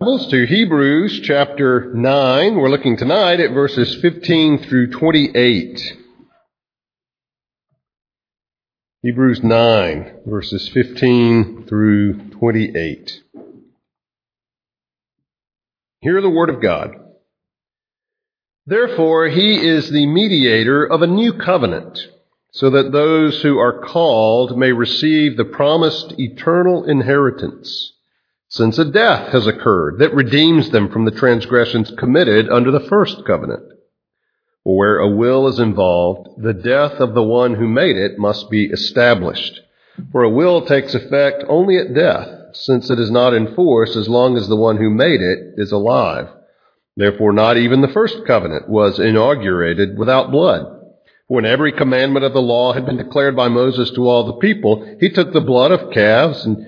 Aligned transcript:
Bibles 0.00 0.28
to 0.28 0.46
Hebrews 0.46 1.22
chapter 1.24 1.92
9. 1.92 2.54
We're 2.54 2.70
looking 2.70 2.96
tonight 2.96 3.40
at 3.40 3.50
verses 3.50 3.96
15 4.00 4.58
through 4.58 4.92
28. 4.92 5.96
Hebrews 9.02 9.42
9, 9.42 10.20
verses 10.24 10.68
15 10.68 11.64
through 11.66 12.30
28. 12.30 13.22
Hear 16.02 16.20
the 16.20 16.30
word 16.30 16.50
of 16.50 16.62
God. 16.62 16.94
Therefore, 18.66 19.26
he 19.26 19.56
is 19.56 19.90
the 19.90 20.06
mediator 20.06 20.84
of 20.84 21.02
a 21.02 21.08
new 21.08 21.32
covenant, 21.32 21.98
so 22.52 22.70
that 22.70 22.92
those 22.92 23.42
who 23.42 23.58
are 23.58 23.80
called 23.80 24.56
may 24.56 24.70
receive 24.70 25.36
the 25.36 25.44
promised 25.44 26.14
eternal 26.20 26.84
inheritance 26.84 27.94
since 28.48 28.78
a 28.78 28.84
death 28.84 29.32
has 29.32 29.46
occurred 29.46 29.98
that 29.98 30.14
redeems 30.14 30.70
them 30.70 30.88
from 30.88 31.04
the 31.04 31.10
transgressions 31.10 31.90
committed 31.98 32.48
under 32.48 32.70
the 32.70 32.86
first 32.88 33.24
covenant. 33.26 33.62
Where 34.64 34.98
a 34.98 35.08
will 35.08 35.48
is 35.48 35.58
involved, 35.58 36.42
the 36.42 36.54
death 36.54 37.00
of 37.00 37.14
the 37.14 37.22
one 37.22 37.54
who 37.54 37.68
made 37.68 37.96
it 37.96 38.18
must 38.18 38.50
be 38.50 38.66
established. 38.66 39.60
For 40.12 40.22
a 40.22 40.30
will 40.30 40.64
takes 40.64 40.94
effect 40.94 41.44
only 41.48 41.78
at 41.78 41.94
death, 41.94 42.28
since 42.52 42.90
it 42.90 42.98
is 42.98 43.10
not 43.10 43.34
in 43.34 43.54
force 43.54 43.96
as 43.96 44.08
long 44.08 44.36
as 44.36 44.48
the 44.48 44.56
one 44.56 44.76
who 44.76 44.90
made 44.90 45.20
it 45.20 45.54
is 45.56 45.72
alive. 45.72 46.28
Therefore, 46.96 47.32
not 47.32 47.56
even 47.56 47.80
the 47.80 47.88
first 47.88 48.26
covenant 48.26 48.68
was 48.68 48.98
inaugurated 48.98 49.98
without 49.98 50.30
blood. 50.30 50.66
When 51.28 51.44
every 51.44 51.72
commandment 51.72 52.24
of 52.24 52.32
the 52.32 52.40
law 52.40 52.72
had 52.72 52.86
been 52.86 52.96
declared 52.96 53.36
by 53.36 53.48
Moses 53.48 53.90
to 53.92 54.08
all 54.08 54.24
the 54.24 54.40
people, 54.40 54.96
he 54.98 55.10
took 55.10 55.32
the 55.32 55.40
blood 55.40 55.70
of 55.72 55.92
calves 55.92 56.44
and 56.44 56.67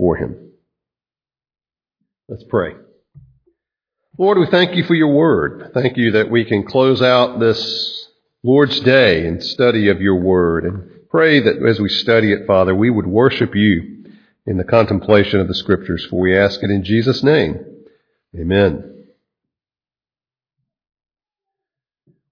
for 0.00 0.16
him. 0.16 0.52
Let's 2.26 2.44
pray. 2.44 2.72
Lord, 4.18 4.38
we 4.38 4.46
thank 4.46 4.74
you 4.74 4.84
for 4.84 4.94
your 4.94 5.12
word. 5.12 5.72
Thank 5.74 5.98
you 5.98 6.12
that 6.12 6.30
we 6.30 6.46
can 6.46 6.64
close 6.64 7.02
out 7.02 7.38
this 7.38 8.08
Lord's 8.42 8.80
Day 8.80 9.26
in 9.26 9.42
study 9.42 9.90
of 9.90 10.00
your 10.00 10.16
word 10.16 10.64
and 10.64 11.08
pray 11.10 11.40
that 11.40 11.62
as 11.68 11.78
we 11.78 11.90
study 11.90 12.32
it, 12.32 12.46
Father, 12.46 12.74
we 12.74 12.88
would 12.88 13.06
worship 13.06 13.54
you 13.54 14.06
in 14.46 14.56
the 14.56 14.64
contemplation 14.64 15.38
of 15.38 15.48
the 15.48 15.54
scriptures, 15.54 16.06
for 16.08 16.18
we 16.18 16.36
ask 16.36 16.62
it 16.62 16.70
in 16.70 16.82
Jesus' 16.82 17.22
name. 17.22 17.62
Amen. 18.34 19.04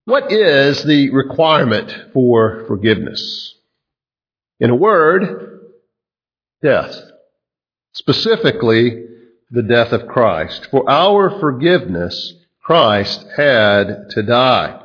What 0.07 0.33
is 0.33 0.83
the 0.85 1.11
requirement 1.11 2.13
for 2.15 2.65
forgiveness? 2.67 3.57
In 4.59 4.71
a 4.71 4.75
word, 4.75 5.61
death 6.63 7.08
specifically 7.99 9.07
the 9.51 9.63
death 9.63 9.93
of 9.93 10.07
Christ. 10.07 10.69
For 10.71 10.89
our 10.89 11.41
forgiveness, 11.41 12.35
Christ 12.63 13.27
had 13.37 14.11
to 14.11 14.23
die. 14.23 14.81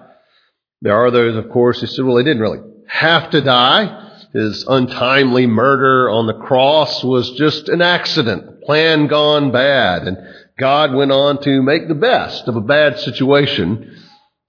There 0.82 0.96
are 0.96 1.12
those, 1.12 1.36
of 1.36 1.52
course, 1.52 1.80
who 1.80 1.88
say, 1.88 2.02
well, 2.02 2.18
he 2.18 2.24
didn't 2.24 2.42
really 2.42 2.64
have 2.88 3.30
to 3.32 3.42
die. 3.42 4.10
His 4.34 4.66
untimely 4.68 5.46
murder 5.46 6.10
on 6.10 6.26
the 6.26 6.34
cross 6.34 7.04
was 7.04 7.32
just 7.34 7.70
an 7.70 7.84
accident, 7.84 8.64
plan 8.64 9.06
gone 9.06 9.52
bad, 9.52 10.08
and 10.08 10.18
God 10.58 10.94
went 10.96 11.12
on 11.12 11.40
to 11.44 11.62
make 11.62 11.88
the 11.88 11.94
best 11.94 12.48
of 12.48 12.56
a 12.56 12.62
bad 12.62 12.98
situation, 13.00 13.96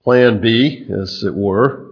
plan 0.02 0.40
B, 0.40 0.86
as 0.90 1.22
it 1.22 1.34
were. 1.34 1.90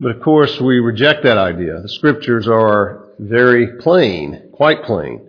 But 0.00 0.16
of 0.16 0.22
course, 0.22 0.60
we 0.60 0.80
reject 0.80 1.22
that 1.22 1.38
idea. 1.38 1.80
The 1.80 1.88
scriptures 1.88 2.48
are 2.48 3.10
very 3.20 3.78
plain, 3.78 4.50
quite 4.52 4.82
plain 4.82 5.28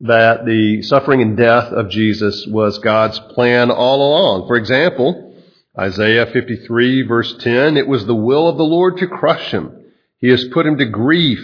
that 0.00 0.44
the 0.44 0.82
suffering 0.82 1.22
and 1.22 1.36
death 1.36 1.72
of 1.72 1.88
Jesus 1.88 2.46
was 2.46 2.78
God's 2.78 3.18
plan 3.18 3.70
all 3.70 3.96
along. 3.96 4.46
For 4.46 4.56
example, 4.56 5.34
Isaiah 5.78 6.26
53 6.26 7.02
verse 7.02 7.36
10, 7.38 7.76
it 7.76 7.88
was 7.88 8.04
the 8.04 8.14
will 8.14 8.48
of 8.48 8.56
the 8.56 8.62
Lord 8.62 8.98
to 8.98 9.06
crush 9.06 9.50
him. 9.50 9.72
He 10.18 10.28
has 10.28 10.48
put 10.52 10.66
him 10.66 10.78
to 10.78 10.86
grief. 10.86 11.40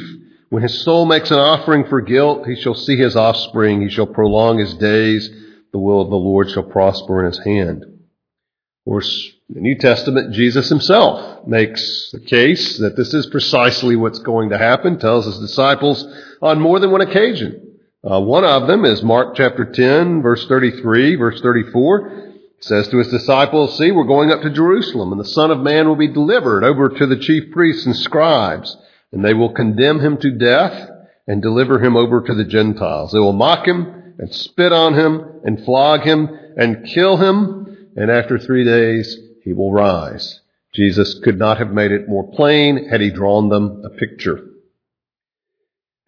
When 0.50 0.62
his 0.62 0.82
soul 0.84 1.06
makes 1.06 1.30
an 1.30 1.38
offering 1.38 1.86
for 1.86 2.02
guilt, 2.02 2.46
he 2.46 2.56
shall 2.60 2.74
see 2.74 2.96
his 2.96 3.16
offspring. 3.16 3.80
He 3.80 3.88
shall 3.88 4.06
prolong 4.06 4.58
his 4.58 4.74
days. 4.74 5.30
The 5.72 5.78
will 5.78 6.02
of 6.02 6.10
the 6.10 6.16
Lord 6.16 6.50
shall 6.50 6.62
prosper 6.62 7.20
in 7.20 7.26
his 7.32 7.42
hand. 7.42 7.84
Of 7.84 8.84
course, 8.84 9.32
in 9.48 9.54
the 9.54 9.60
New 9.62 9.78
Testament, 9.78 10.34
Jesus 10.34 10.68
himself 10.68 11.46
makes 11.46 12.10
the 12.10 12.20
case 12.20 12.78
that 12.78 12.96
this 12.96 13.14
is 13.14 13.26
precisely 13.26 13.96
what's 13.96 14.18
going 14.18 14.50
to 14.50 14.58
happen, 14.58 14.98
tells 14.98 15.24
his 15.24 15.38
disciples 15.38 16.06
on 16.42 16.60
more 16.60 16.78
than 16.80 16.90
one 16.90 17.00
occasion. 17.00 17.71
Uh, 18.04 18.20
one 18.20 18.44
of 18.44 18.66
them 18.66 18.84
is 18.84 19.00
Mark 19.00 19.36
chapter 19.36 19.64
10, 19.64 20.22
verse 20.22 20.48
33, 20.48 21.14
verse 21.14 21.40
34. 21.40 22.08
It 22.08 22.64
says 22.64 22.88
to 22.88 22.98
his 22.98 23.06
disciples, 23.06 23.78
See, 23.78 23.92
we're 23.92 24.02
going 24.02 24.32
up 24.32 24.42
to 24.42 24.50
Jerusalem, 24.50 25.12
and 25.12 25.20
the 25.20 25.24
Son 25.24 25.52
of 25.52 25.60
Man 25.60 25.86
will 25.86 25.94
be 25.94 26.12
delivered 26.12 26.64
over 26.64 26.88
to 26.88 27.06
the 27.06 27.18
chief 27.18 27.52
priests 27.52 27.86
and 27.86 27.94
scribes, 27.94 28.76
and 29.12 29.24
they 29.24 29.34
will 29.34 29.54
condemn 29.54 30.00
him 30.00 30.16
to 30.18 30.32
death 30.32 30.90
and 31.28 31.40
deliver 31.40 31.78
him 31.78 31.96
over 31.96 32.20
to 32.20 32.34
the 32.34 32.44
Gentiles. 32.44 33.12
They 33.12 33.20
will 33.20 33.32
mock 33.32 33.68
him 33.68 34.14
and 34.18 34.34
spit 34.34 34.72
on 34.72 34.94
him 34.94 35.40
and 35.44 35.64
flog 35.64 36.00
him 36.00 36.28
and 36.56 36.84
kill 36.84 37.18
him, 37.18 37.88
and 37.94 38.10
after 38.10 38.36
three 38.36 38.64
days 38.64 39.16
he 39.44 39.52
will 39.52 39.72
rise. 39.72 40.40
Jesus 40.74 41.20
could 41.22 41.38
not 41.38 41.58
have 41.58 41.70
made 41.70 41.92
it 41.92 42.08
more 42.08 42.28
plain 42.32 42.88
had 42.88 43.00
he 43.00 43.12
drawn 43.12 43.48
them 43.48 43.82
a 43.84 43.90
picture. 43.90 44.40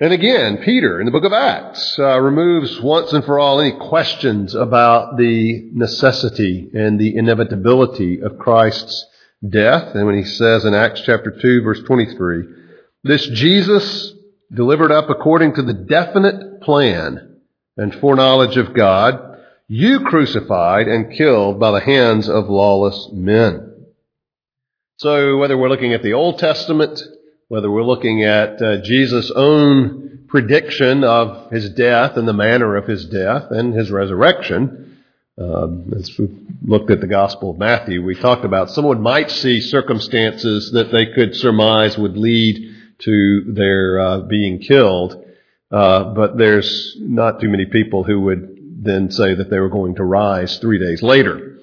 And 0.01 0.13
again, 0.13 0.59
Peter 0.65 0.99
in 0.99 1.07
the 1.07 1.13
book 1.13 1.23
of 1.23 1.33
Acts 1.33 1.97
uh, 2.01 2.19
removes 2.21 2.81
once 2.81 3.13
and 3.13 3.25
for 3.25 3.39
all 3.39 3.61
any 3.61 3.79
questions 3.79 4.53
about 4.53 5.17
the 5.17 5.71
necessity 5.73 6.69
and 6.75 6.99
the 6.99 7.17
inevitability 7.17 8.21
of 8.21 8.39
Christ's 8.39 9.07
death. 9.49 9.95
And 9.95 10.05
when 10.05 10.17
he 10.17 10.25
says 10.25 10.65
in 10.65 10.75
Acts 10.75 11.03
chapter 11.07 11.31
2 11.31 11.63
verse 11.63 11.81
23, 11.87 12.43
this 13.05 13.25
Jesus 13.29 14.13
delivered 14.53 14.91
up 14.91 15.11
according 15.11 15.55
to 15.55 15.63
the 15.63 15.75
definite 15.75 16.61
plan 16.63 17.37
and 17.77 17.95
foreknowledge 17.95 18.57
of 18.57 18.75
God, 18.75 19.39
you 19.69 20.01
crucified 20.01 20.89
and 20.89 21.17
killed 21.17 21.61
by 21.61 21.71
the 21.71 21.85
hands 21.85 22.29
of 22.29 22.49
lawless 22.49 23.11
men. 23.13 23.87
So 24.99 25.37
whether 25.39 25.57
we're 25.57 25.69
looking 25.69 25.95
at 25.95 26.03
the 26.03 26.15
Old 26.15 26.41
Testament, 26.41 27.01
whether 27.55 27.71
we're 27.71 27.85
looking 27.85 28.25
at 28.25 28.61
uh, 28.61 28.79
Jesus' 28.83 29.31
own 29.31 30.25
prediction 30.27 31.05
of 31.05 31.53
his 31.53 31.71
death 31.71 32.17
and 32.17 32.27
the 32.27 32.33
manner 32.33 32.75
of 32.75 32.89
his 32.89 33.05
death 33.05 33.45
and 33.51 33.73
his 33.73 33.93
resurrection, 33.93 35.01
um, 35.39 35.93
as 35.97 36.11
we 36.19 36.29
looked 36.65 36.91
at 36.91 37.01
the 37.01 37.07
Gospel 37.07 37.53
of 37.53 37.59
Matthew, 37.59 38.03
we 38.03 38.17
talked 38.17 38.45
about 38.45 38.71
someone 38.71 39.01
might 39.01 39.31
see 39.31 39.61
circumstances 39.61 40.73
that 40.73 40.91
they 40.91 41.07
could 41.15 41.37
surmise 41.37 41.97
would 41.97 42.17
lead 42.17 42.75
to 42.99 43.45
their 43.53 44.01
uh, 44.01 44.21
being 44.23 44.59
killed, 44.59 45.25
uh, 45.71 46.13
but 46.13 46.37
there's 46.37 46.97
not 46.99 47.41
too 47.41 47.49
many 47.49 47.67
people 47.67 48.03
who 48.03 48.23
would 48.23 48.83
then 48.83 49.13
say 49.13 49.33
that 49.33 49.49
they 49.49 49.61
were 49.61 49.71
going 49.71 49.95
to 49.95 50.03
rise 50.03 50.59
three 50.59 50.81
days 50.81 51.05
later. 51.05 51.54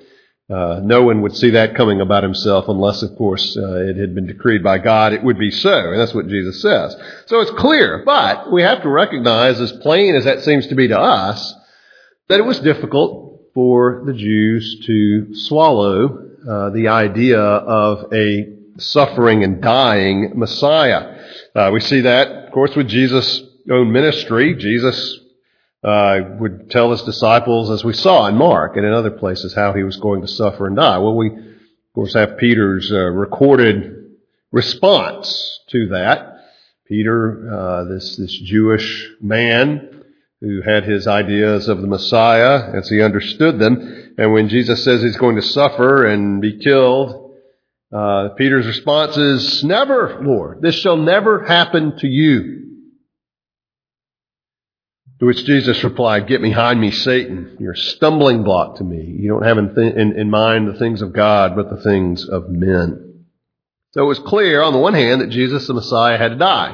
Uh, 0.52 0.82
no 0.84 1.04
one 1.04 1.22
would 1.22 1.36
see 1.36 1.52
that 1.52 1.76
coming 1.76 2.02
about 2.02 2.24
himself 2.24 2.66
unless, 2.68 3.02
of 3.04 3.16
course, 3.18 3.56
uh, 3.56 3.86
it 3.86 3.96
had 3.96 4.14
been 4.14 4.28
decreed 4.28 4.62
by 4.62 4.78
God 4.78 5.14
it 5.14 5.24
would 5.24 5.40
be 5.40 5.50
so. 5.50 5.92
And 5.92 6.00
that's 6.00 6.14
what 6.14 6.28
Jesus 6.28 6.62
says. 6.62 6.94
So 7.28 7.40
it's 7.40 7.52
clear, 7.52 8.04
but 8.06 8.52
we 8.52 8.62
have 8.62 8.82
to 8.82 8.90
recognize, 8.90 9.62
as 9.62 9.72
plain 9.72 10.16
as 10.16 10.26
that 10.26 10.44
seems 10.44 10.68
to 10.68 10.76
be 10.76 10.90
to 10.90 11.00
us, 11.00 11.56
that 12.28 12.40
it 12.40 12.46
was 12.46 12.60
difficult 12.60 13.44
for 13.54 14.04
the 14.06 14.14
Jews 14.14 14.84
to 14.88 15.36
swallow 15.36 16.28
uh, 16.50 16.70
the 16.72 16.90
idea 16.90 17.40
of 17.40 18.12
a 18.12 18.58
suffering 18.78 19.46
and 19.46 19.62
dying 19.62 20.34
Messiah. 20.36 21.18
Uh, 21.56 21.70
we 21.72 21.80
see 21.80 22.02
that, 22.02 22.28
of 22.48 22.52
course, 22.52 22.76
with 22.76 22.90
Jesus' 22.90 23.42
own 23.70 23.92
ministry. 23.94 24.56
Jesus 24.56 25.21
uh, 25.84 26.20
would 26.40 26.70
tell 26.70 26.92
his 26.92 27.02
disciples, 27.04 27.72
as 27.72 27.84
we 27.84 27.94
saw 27.94 28.28
in 28.28 28.36
Mark 28.36 28.78
and 28.78 28.86
in 28.86 28.94
other 28.94 29.12
places, 29.12 29.54
how 29.54 29.74
he 29.74 29.84
was 29.84 29.98
going 29.98 30.22
to 30.22 30.28
suffer 30.28 30.68
and 30.68 30.76
die. 30.76 31.00
Well, 31.00 31.16
we, 31.16 31.30
of 31.30 31.94
course, 31.96 32.14
have 32.14 32.38
Peter's 32.38 32.92
uh, 32.92 32.98
recorded 32.98 34.18
response 34.52 35.60
to 35.70 35.88
that. 35.90 36.28
Peter, 36.88 37.52
uh, 37.52 37.84
this, 37.86 38.18
this 38.18 38.38
Jewish 38.38 39.10
man 39.22 40.04
who 40.42 40.62
had 40.62 40.84
his 40.84 41.08
ideas 41.08 41.68
of 41.68 41.82
the 41.82 41.88
Messiah 41.88 42.72
as 42.76 42.90
he 42.90 43.02
understood 43.02 43.60
them, 43.60 44.14
and 44.18 44.34
when 44.34 44.50
Jesus 44.50 44.84
says 44.84 45.02
he's 45.02 45.18
going 45.18 45.38
to 45.38 45.42
suffer 45.42 46.06
and 46.06 46.42
be 46.42 46.60
killed, 46.60 47.38
uh, 47.92 48.30
Peter's 48.38 48.68
response 48.68 49.18
is, 49.18 49.64
Never, 49.64 50.20
Lord. 50.22 50.62
This 50.62 50.76
shall 50.76 50.98
never 50.98 51.44
happen 51.44 51.98
to 51.98 52.08
you. 52.08 52.71
To 55.22 55.28
which 55.28 55.46
Jesus 55.46 55.84
replied, 55.84 56.28
Get 56.28 56.42
behind 56.42 56.82
me, 56.82 56.90
Satan. 56.90 57.58
You're 57.60 57.74
a 57.74 57.78
stumbling 57.78 58.44
block 58.44 58.78
to 58.78 58.84
me. 58.84 59.18
You 59.20 59.30
don't 59.30 59.44
have 59.44 59.60
in, 59.60 59.76
th- 59.76 59.94
in, 59.94 60.20
in 60.20 60.32
mind 60.32 60.68
the 60.68 60.80
things 60.80 61.04
of 61.04 61.14
God, 61.14 61.56
but 61.56 61.70
the 61.70 61.84
things 61.84 62.28
of 62.28 62.50
men. 62.50 63.26
So 63.92 64.02
it 64.02 64.08
was 64.08 64.18
clear, 64.18 64.64
on 64.64 64.74
the 64.74 64.80
one 64.80 64.96
hand, 64.96 65.22
that 65.22 65.30
Jesus, 65.30 65.68
the 65.68 65.76
Messiah, 65.76 66.18
had 66.18 66.30
to 66.30 66.38
die. 66.38 66.72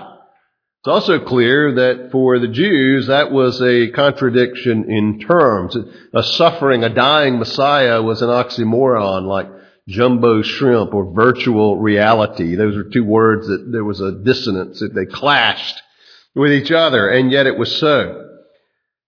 It's 0.80 0.88
also 0.88 1.26
clear 1.26 1.74
that 1.74 2.12
for 2.14 2.40
the 2.40 2.48
Jews, 2.48 3.08
that 3.08 3.34
was 3.34 3.62
a 3.62 3.92
contradiction 3.92 4.90
in 4.90 5.20
terms. 5.20 5.76
A 6.14 6.24
suffering, 6.24 6.86
a 6.86 6.90
dying 6.90 7.40
Messiah 7.40 8.02
was 8.02 8.22
an 8.22 8.30
oxymoron 8.30 9.28
like 9.28 9.48
jumbo 9.90 10.42
shrimp 10.42 10.94
or 10.94 11.12
virtual 11.14 11.80
reality. 11.80 12.56
Those 12.56 12.78
are 12.78 12.90
two 12.90 13.04
words 13.04 13.48
that 13.48 13.70
there 13.74 13.84
was 13.84 14.00
a 14.00 14.14
dissonance, 14.24 14.80
that 14.80 14.94
they 14.96 15.06
clashed 15.06 15.82
with 16.34 16.54
each 16.54 16.72
other, 16.72 17.10
and 17.10 17.30
yet 17.30 17.46
it 17.46 17.58
was 17.58 17.76
so. 17.76 18.24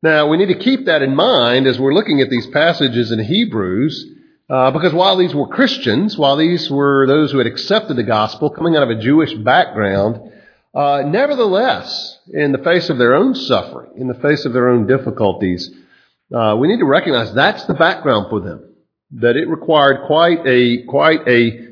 Now, 0.02 0.28
we 0.28 0.38
need 0.38 0.48
to 0.48 0.58
keep 0.58 0.86
that 0.86 1.02
in 1.02 1.14
mind 1.14 1.68
as 1.68 1.78
we're 1.78 1.94
looking 1.94 2.22
at 2.22 2.30
these 2.30 2.48
passages 2.48 3.12
in 3.12 3.20
Hebrews, 3.20 4.06
uh, 4.50 4.72
because 4.72 4.94
while 4.94 5.18
these 5.18 5.36
were 5.36 5.48
Christians, 5.48 6.18
while 6.18 6.38
these 6.38 6.70
were 6.70 7.06
those 7.06 7.34
who 7.34 7.38
had 7.38 7.48
accepted 7.48 7.98
the 7.98 8.04
gospel 8.04 8.50
coming 8.50 8.78
out 8.78 8.84
of 8.84 8.98
a 8.98 9.02
Jewish 9.02 9.34
background, 9.34 10.32
uh, 10.74 11.04
nevertheless, 11.06 12.18
in 12.30 12.54
the 12.54 12.60
face 12.60 12.90
of 12.90 12.98
their 12.98 13.14
own 13.14 13.36
suffering, 13.36 13.92
in 13.98 14.08
the 14.08 14.14
face 14.14 14.46
of 14.46 14.54
their 14.54 14.70
own 14.70 14.88
difficulties, 14.88 15.70
uh, 16.34 16.56
we 16.58 16.70
need 16.70 16.80
to 16.80 16.86
recognize 16.86 17.34
that's 17.34 17.66
the 17.66 17.74
background 17.74 18.28
for 18.30 18.40
them. 18.40 18.74
That 19.12 19.36
it 19.36 19.50
required 19.50 20.06
quite 20.08 20.46
a 20.46 20.84
quite 20.84 21.28
a, 21.28 21.68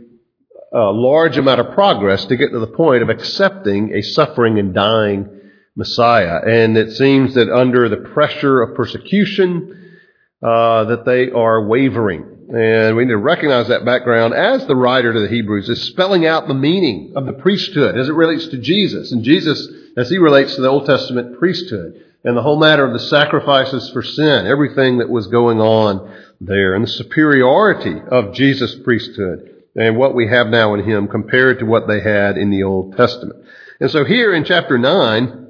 a 0.74 0.92
large 0.92 1.38
amount 1.38 1.62
of 1.62 1.74
progress 1.74 2.26
to 2.26 2.36
get 2.36 2.52
to 2.52 2.60
the 2.60 2.68
point 2.68 3.04
of 3.04 3.10
accepting 3.10 3.94
a 3.94 4.02
suffering 4.02 4.60
and 4.60 4.74
dying 4.74 5.37
Messiah. 5.78 6.42
And 6.46 6.76
it 6.76 6.92
seems 6.94 7.36
that 7.36 7.50
under 7.50 7.88
the 7.88 7.98
pressure 7.98 8.62
of 8.62 8.76
persecution, 8.76 10.00
uh, 10.42 10.86
that 10.86 11.06
they 11.06 11.32
are 11.32 11.66
wavering. 11.66 12.26
And 12.50 12.96
we 12.96 13.06
need 13.06 13.12
to 13.12 13.18
recognize 13.18 13.68
that 13.68 13.86
background 13.86 14.34
as 14.34 14.66
the 14.66 14.76
writer 14.76 15.14
to 15.14 15.20
the 15.20 15.28
Hebrews 15.28 15.70
is 15.70 15.84
spelling 15.84 16.26
out 16.26 16.48
the 16.48 16.54
meaning 16.54 17.14
of 17.16 17.26
the 17.26 17.34
priesthood 17.34 17.98
as 17.98 18.10
it 18.10 18.14
relates 18.14 18.48
to 18.48 18.58
Jesus. 18.58 19.12
And 19.12 19.24
Jesus, 19.24 19.68
as 19.96 20.10
he 20.10 20.18
relates 20.18 20.56
to 20.56 20.62
the 20.62 20.70
Old 20.70 20.86
Testament 20.86 21.38
priesthood 21.38 22.04
and 22.24 22.36
the 22.36 22.42
whole 22.42 22.60
matter 22.60 22.86
of 22.86 22.94
the 22.94 23.00
sacrifices 23.00 23.90
for 23.92 24.02
sin, 24.02 24.48
everything 24.48 24.98
that 24.98 25.10
was 25.10 25.28
going 25.28 25.60
on 25.60 26.14
there, 26.42 26.74
and 26.74 26.84
the 26.84 26.90
superiority 26.90 28.00
of 28.10 28.34
Jesus' 28.34 28.76
priesthood 28.84 29.64
and 29.76 29.98
what 29.98 30.16
we 30.16 30.28
have 30.28 30.48
now 30.48 30.74
in 30.74 30.84
him 30.84 31.08
compared 31.08 31.60
to 31.60 31.66
what 31.66 31.88
they 31.88 32.02
had 32.02 32.38
in 32.38 32.50
the 32.50 32.64
Old 32.64 32.98
Testament. 32.98 33.46
And 33.80 33.92
so 33.92 34.06
here 34.06 34.34
in 34.34 34.44
chapter 34.44 34.78
9, 34.78 35.28
uh, 35.28 35.47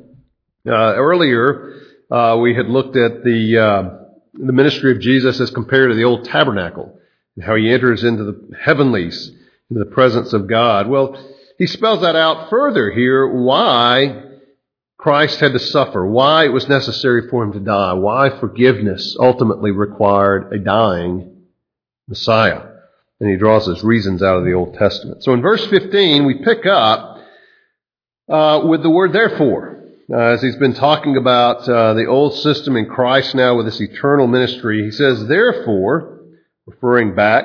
earlier, 0.73 1.81
uh, 2.09 2.37
we 2.41 2.55
had 2.55 2.67
looked 2.67 2.95
at 2.95 3.23
the 3.23 3.57
uh, 3.57 3.97
the 4.33 4.53
ministry 4.53 4.91
of 4.91 4.99
Jesus 4.99 5.39
as 5.39 5.49
compared 5.49 5.91
to 5.91 5.95
the 5.95 6.03
old 6.03 6.25
tabernacle 6.25 6.99
and 7.35 7.45
how 7.45 7.55
he 7.55 7.71
enters 7.71 8.03
into 8.03 8.23
the 8.23 8.55
heavenlies, 8.59 9.31
into 9.69 9.83
the 9.83 9.91
presence 9.91 10.33
of 10.33 10.47
God. 10.47 10.87
Well, 10.87 11.17
he 11.57 11.67
spells 11.67 12.01
that 12.01 12.15
out 12.15 12.49
further 12.49 12.91
here 12.91 13.27
why 13.27 14.23
Christ 14.97 15.39
had 15.39 15.53
to 15.53 15.59
suffer, 15.59 16.05
why 16.05 16.45
it 16.45 16.53
was 16.53 16.69
necessary 16.69 17.29
for 17.29 17.43
him 17.43 17.53
to 17.53 17.59
die, 17.59 17.93
why 17.93 18.39
forgiveness 18.39 19.15
ultimately 19.19 19.71
required 19.71 20.53
a 20.53 20.59
dying 20.59 21.45
Messiah. 22.07 22.61
And 23.19 23.29
he 23.29 23.37
draws 23.37 23.65
his 23.65 23.83
reasons 23.83 24.21
out 24.21 24.37
of 24.37 24.45
the 24.45 24.53
Old 24.53 24.75
Testament. 24.75 25.23
So 25.23 25.33
in 25.33 25.41
verse 25.41 25.65
15, 25.67 26.25
we 26.25 26.43
pick 26.43 26.65
up 26.67 27.19
uh, 28.29 28.61
with 28.65 28.83
the 28.83 28.89
word 28.89 29.13
therefore 29.13 29.76
uh, 30.11 30.17
as 30.17 30.41
he's 30.41 30.55
been 30.55 30.73
talking 30.73 31.17
about 31.17 31.67
uh, 31.67 31.93
the 31.93 32.05
old 32.05 32.33
system 32.35 32.77
in 32.77 32.85
Christ 32.85 33.35
now 33.35 33.57
with 33.57 33.65
this 33.65 33.81
eternal 33.81 34.27
ministry, 34.27 34.83
he 34.83 34.91
says, 34.91 35.27
therefore, 35.27 36.21
referring 36.65 37.13
back 37.13 37.43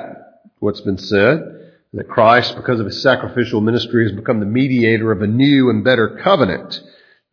what's 0.59 0.81
been 0.81 0.97
said, 0.97 1.71
that 1.93 2.07
Christ, 2.07 2.55
because 2.55 2.79
of 2.79 2.85
his 2.85 3.01
sacrificial 3.01 3.61
ministry, 3.61 4.05
has 4.05 4.15
become 4.15 4.39
the 4.39 4.45
mediator 4.45 5.11
of 5.11 5.21
a 5.21 5.27
new 5.27 5.69
and 5.69 5.83
better 5.83 6.19
covenant. 6.23 6.81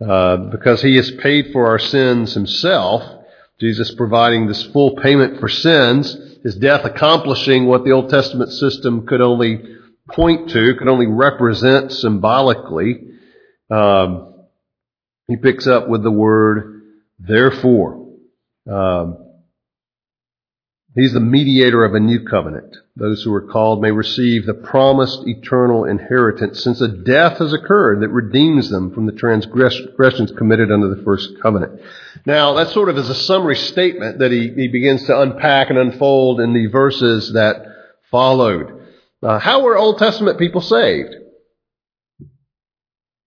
Uh, 0.00 0.37
because 0.50 0.82
he 0.82 0.96
has 0.96 1.10
paid 1.10 1.52
for 1.52 1.66
our 1.68 1.78
sins 1.78 2.34
himself, 2.34 3.02
Jesus 3.60 3.94
providing 3.94 4.46
this 4.46 4.64
full 4.64 4.96
payment 4.96 5.38
for 5.38 5.49
sins, 5.49 6.16
his 6.42 6.56
death 6.56 6.84
accomplishing 6.84 7.66
what 7.66 7.84
the 7.84 7.92
Old 7.92 8.08
Testament 8.10 8.50
system 8.50 9.06
could 9.06 9.20
only 9.20 9.62
point 10.10 10.50
to, 10.50 10.75
could 10.75 10.88
only 10.88 11.06
represent 11.06 11.92
symbolically. 11.92 13.02
Um, 13.70 14.29
he 15.30 15.37
picks 15.37 15.66
up 15.66 15.88
with 15.88 16.02
the 16.02 16.10
word 16.10 16.82
therefore. 17.20 18.04
Um, 18.68 19.16
he's 20.94 21.12
the 21.12 21.20
mediator 21.20 21.84
of 21.84 21.94
a 21.94 22.00
new 22.00 22.25
covenant. 22.25 22.76
Those 22.96 23.22
who 23.22 23.32
are 23.32 23.46
called 23.46 23.80
may 23.80 23.92
receive 23.92 24.44
the 24.44 24.54
promised 24.54 25.26
eternal 25.26 25.84
inheritance 25.84 26.64
since 26.64 26.80
a 26.80 26.88
death 26.88 27.38
has 27.38 27.52
occurred 27.52 28.00
that 28.00 28.08
redeems 28.08 28.70
them 28.70 28.92
from 28.92 29.06
the 29.06 29.12
transgressions 29.12 30.32
committed 30.37 30.72
under 30.72 30.92
the 30.92 31.02
first 31.04 31.40
covenant. 31.40 31.80
Now, 32.26 32.54
that 32.54 32.70
sort 32.70 32.88
of 32.88 32.99
is 32.99 33.08
a 33.08 33.14
summary 33.14 33.56
statement 33.56 34.18
that 34.18 34.32
he, 34.32 34.52
he 34.54 34.66
begins 34.66 35.06
to 35.06 35.20
unpack 35.20 35.70
and 35.70 35.78
unfold 35.78 36.40
in 36.40 36.52
the 36.52 36.66
verses 36.66 37.34
that 37.34 37.66
followed. 38.10 38.88
Uh, 39.22 39.38
how 39.38 39.62
were 39.62 39.78
Old 39.78 39.99
Testament 39.99 40.38
people 40.40 40.60
saved? 40.60 41.14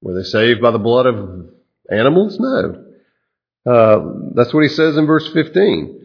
Were 0.01 0.15
they 0.15 0.23
saved 0.23 0.61
by 0.61 0.71
the 0.71 0.79
blood 0.79 1.05
of 1.05 1.53
Animals? 1.91 2.39
No. 2.39 2.85
Uh, 3.65 3.99
that's 4.35 4.53
what 4.53 4.63
he 4.63 4.69
says 4.69 4.97
in 4.97 5.05
verse 5.05 5.31
15. 5.33 5.99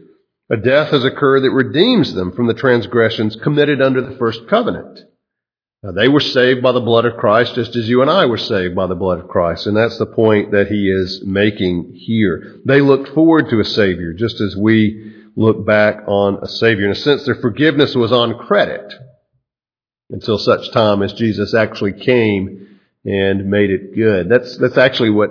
A 0.51 0.57
death 0.57 0.91
has 0.91 1.05
occurred 1.05 1.41
that 1.41 1.51
redeems 1.51 2.15
them 2.15 2.33
from 2.33 2.47
the 2.47 2.55
transgressions 2.55 3.37
committed 3.37 3.83
under 3.83 4.01
the 4.01 4.17
first 4.17 4.49
covenant. 4.49 5.01
Now, 5.83 5.93
they 5.93 6.09
were 6.09 6.21
saved 6.21 6.63
by 6.63 6.73
the 6.73 6.81
blood 6.81 7.05
of 7.05 7.19
Christ 7.19 7.55
just 7.55 7.77
as 7.77 7.89
you 7.89 8.03
and 8.03 8.11
I 8.11 8.27
were 8.27 8.39
saved 8.39 8.75
by 8.75 8.87
the 8.89 8.97
blood 8.97 9.21
of 9.21 9.29
Christ. 9.29 9.67
And 9.67 9.77
that's 9.77 9.99
the 9.99 10.07
point 10.07 10.51
that 10.53 10.69
he 10.69 10.91
is 10.91 11.23
making 11.25 11.93
here. 11.95 12.61
They 12.65 12.81
looked 12.81 13.11
forward 13.11 13.51
to 13.51 13.61
a 13.61 13.65
Savior 13.65 14.13
just 14.13 14.41
as 14.41 14.57
we 14.57 15.15
look 15.37 15.65
back 15.67 16.03
on 16.09 16.41
a 16.43 16.49
Savior. 16.49 16.87
In 16.87 16.93
a 16.93 16.97
sense, 16.97 17.25
their 17.25 17.37
forgiveness 17.37 17.95
was 17.95 18.13
on 18.13 18.39
credit. 18.39 18.93
until 20.11 20.39
such 20.39 20.71
time 20.73 21.03
as 21.03 21.13
Jesus 21.13 21.55
actually 21.55 21.93
came 21.93 22.79
and 23.05 23.47
made 23.51 23.71
it 23.71 23.95
good. 23.95 24.29
That's, 24.29 24.57
that's 24.59 24.79
actually 24.79 25.11
what, 25.11 25.31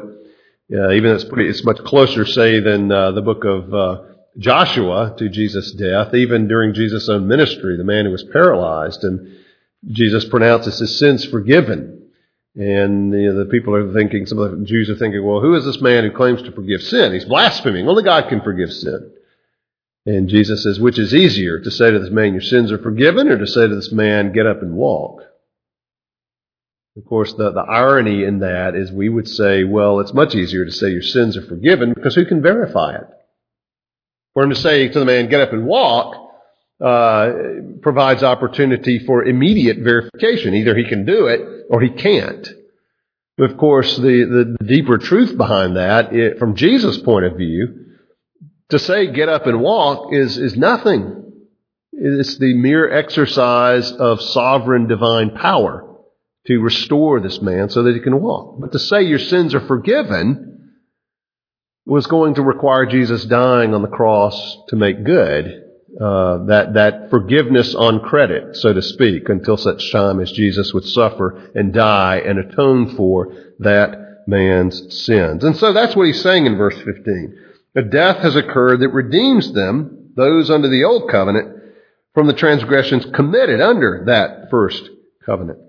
uh, 0.73 0.91
even 0.91 1.11
it's 1.11 1.23
pretty, 1.23 1.49
it's 1.49 1.63
much 1.63 1.77
closer, 1.79 2.25
say, 2.25 2.59
than 2.59 2.91
uh, 2.91 3.11
the 3.11 3.21
book 3.21 3.45
of 3.45 3.73
uh, 3.73 4.01
Joshua 4.37 5.15
to 5.17 5.29
Jesus' 5.29 5.71
death. 5.71 6.13
Even 6.13 6.47
during 6.47 6.73
Jesus' 6.73 7.07
own 7.09 7.27
ministry, 7.27 7.77
the 7.77 7.83
man 7.83 8.05
who 8.05 8.11
was 8.11 8.23
paralyzed, 8.23 9.03
and 9.03 9.37
Jesus 9.87 10.25
pronounces 10.25 10.79
his 10.79 10.99
sins 10.99 11.23
forgiven. 11.25 12.09
And 12.55 13.13
you 13.13 13.31
know, 13.31 13.43
the 13.43 13.49
people 13.49 13.75
are 13.75 13.93
thinking, 13.93 14.25
some 14.25 14.39
of 14.39 14.59
the 14.59 14.65
Jews 14.65 14.89
are 14.89 14.95
thinking, 14.95 15.23
well, 15.23 15.41
who 15.41 15.55
is 15.55 15.63
this 15.63 15.79
man 15.79 16.03
who 16.03 16.11
claims 16.11 16.41
to 16.41 16.51
forgive 16.51 16.81
sin? 16.81 17.13
He's 17.13 17.25
blaspheming. 17.25 17.87
Only 17.87 18.03
God 18.03 18.29
can 18.29 18.41
forgive 18.41 18.73
sin. 18.73 19.11
And 20.05 20.27
Jesus 20.27 20.63
says, 20.63 20.79
which 20.79 20.97
is 20.97 21.13
easier, 21.13 21.59
to 21.59 21.69
say 21.69 21.91
to 21.91 21.99
this 21.99 22.09
man, 22.09 22.31
your 22.31 22.41
sins 22.41 22.71
are 22.71 22.77
forgiven, 22.77 23.27
or 23.27 23.37
to 23.37 23.45
say 23.45 23.67
to 23.67 23.75
this 23.75 23.91
man, 23.91 24.33
get 24.33 24.47
up 24.47 24.61
and 24.61 24.73
walk? 24.73 25.21
Of 26.97 27.05
course, 27.05 27.33
the, 27.33 27.51
the 27.51 27.61
irony 27.61 28.23
in 28.23 28.39
that 28.39 28.75
is 28.75 28.91
we 28.91 29.07
would 29.07 29.27
say, 29.27 29.63
well, 29.63 29.99
it's 29.99 30.15
much 30.15 30.33
easier 30.33 30.65
to 30.65 30.71
say 30.71 30.89
your 30.89 31.03
sins 31.03 31.37
are 31.37 31.45
forgiven 31.45 31.93
because 31.93 32.15
who 32.15 32.25
can 32.25 32.41
verify 32.41 32.95
it? 32.95 33.07
For 34.33 34.43
him 34.43 34.49
to 34.49 34.55
say 34.55 34.87
to 34.87 34.99
the 34.99 35.05
man, 35.05 35.29
get 35.29 35.41
up 35.41 35.53
and 35.53 35.67
walk, 35.67 36.15
uh, 36.83 37.31
provides 37.83 38.23
opportunity 38.23 38.97
for 38.99 39.23
immediate 39.23 39.77
verification. 39.77 40.55
Either 40.55 40.75
he 40.75 40.85
can 40.85 41.05
do 41.05 41.27
it 41.27 41.67
or 41.69 41.81
he 41.81 41.89
can't. 41.89 42.47
But 43.37 43.51
of 43.51 43.57
course, 43.57 43.95
the, 43.95 44.55
the 44.59 44.65
deeper 44.65 44.97
truth 44.97 45.37
behind 45.37 45.75
that, 45.75 46.13
it, 46.13 46.39
from 46.39 46.55
Jesus' 46.55 46.97
point 46.97 47.25
of 47.25 47.37
view, 47.37 47.85
to 48.69 48.79
say 48.79 49.11
get 49.11 49.29
up 49.29 49.45
and 49.45 49.61
walk 49.61 50.13
is, 50.13 50.39
is 50.39 50.57
nothing. 50.57 51.31
It's 51.91 52.39
the 52.39 52.55
mere 52.55 52.91
exercise 52.91 53.91
of 53.91 54.19
sovereign 54.19 54.87
divine 54.87 55.31
power 55.35 55.87
to 56.47 56.59
restore 56.59 57.19
this 57.19 57.41
man 57.41 57.69
so 57.69 57.83
that 57.83 57.93
he 57.93 58.01
can 58.01 58.21
walk. 58.21 58.59
But 58.59 58.71
to 58.71 58.79
say 58.79 59.03
your 59.03 59.19
sins 59.19 59.53
are 59.53 59.67
forgiven 59.67 60.71
was 61.85 62.07
going 62.07 62.35
to 62.35 62.41
require 62.41 62.85
Jesus 62.85 63.23
dying 63.25 63.73
on 63.73 63.81
the 63.81 63.87
cross 63.87 64.57
to 64.69 64.75
make 64.75 65.05
good 65.05 65.63
uh, 65.99 66.45
that 66.45 66.73
that 66.75 67.09
forgiveness 67.09 67.73
on 67.73 68.01
credit, 68.01 68.55
so 68.55 68.71
to 68.71 68.81
speak, 68.81 69.29
until 69.29 69.57
such 69.57 69.91
time 69.91 70.19
as 70.19 70.31
Jesus 70.31 70.73
would 70.73 70.85
suffer 70.85 71.49
and 71.55 71.73
die 71.73 72.17
and 72.17 72.37
atone 72.37 72.95
for 72.95 73.33
that 73.59 74.25
man's 74.27 75.03
sins. 75.03 75.43
And 75.43 75.55
so 75.55 75.73
that's 75.73 75.95
what 75.95 76.05
he's 76.05 76.21
saying 76.21 76.45
in 76.45 76.57
verse 76.57 76.77
15. 76.77 77.39
A 77.77 77.81
death 77.81 78.17
has 78.17 78.35
occurred 78.35 78.81
that 78.81 78.89
redeems 78.89 79.53
them, 79.53 80.11
those 80.15 80.51
under 80.51 80.67
the 80.67 80.83
old 80.83 81.09
covenant, 81.09 81.63
from 82.13 82.27
the 82.27 82.33
transgressions 82.33 83.05
committed 83.13 83.61
under 83.61 84.03
that 84.05 84.49
first 84.51 84.89
covenant. 85.25 85.59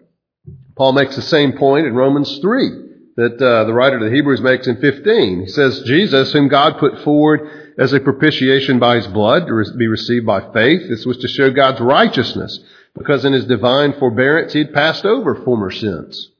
Paul 0.78 0.92
makes 0.92 1.16
the 1.16 1.23
same 1.23 1.54
point 1.54 1.88
in 1.88 1.94
Romans 1.97 2.38
3 2.38 2.70
that 3.16 3.42
uh, 3.42 3.64
the 3.64 3.75
writer 3.75 3.97
of 3.97 4.02
the 4.04 4.14
Hebrews 4.14 4.40
makes 4.40 4.68
in 4.68 4.80
15. 4.80 5.40
He 5.40 5.49
says, 5.49 5.82
Jesus, 5.82 6.32
whom 6.32 6.47
God 6.47 6.78
put 6.78 7.00
forward 7.00 7.75
as 7.76 7.92
a 7.92 7.99
propitiation 7.99 8.78
by 8.78 8.94
his 8.94 9.08
blood 9.08 9.49
to 9.49 9.76
be 9.76 9.88
received 9.88 10.25
by 10.25 10.52
faith. 10.52 10.88
This 10.88 11.04
was 11.04 11.18
to 11.18 11.26
show 11.26 11.50
God's 11.50 11.80
righteousness, 11.80 12.61
because 12.97 13.25
in 13.25 13.32
his 13.32 13.47
divine 13.47 13.94
forbearance 13.94 14.52
he 14.52 14.61
had 14.61 14.73
passed 14.73 15.04
over 15.04 15.35
former 15.35 15.73
sins. 15.73 16.30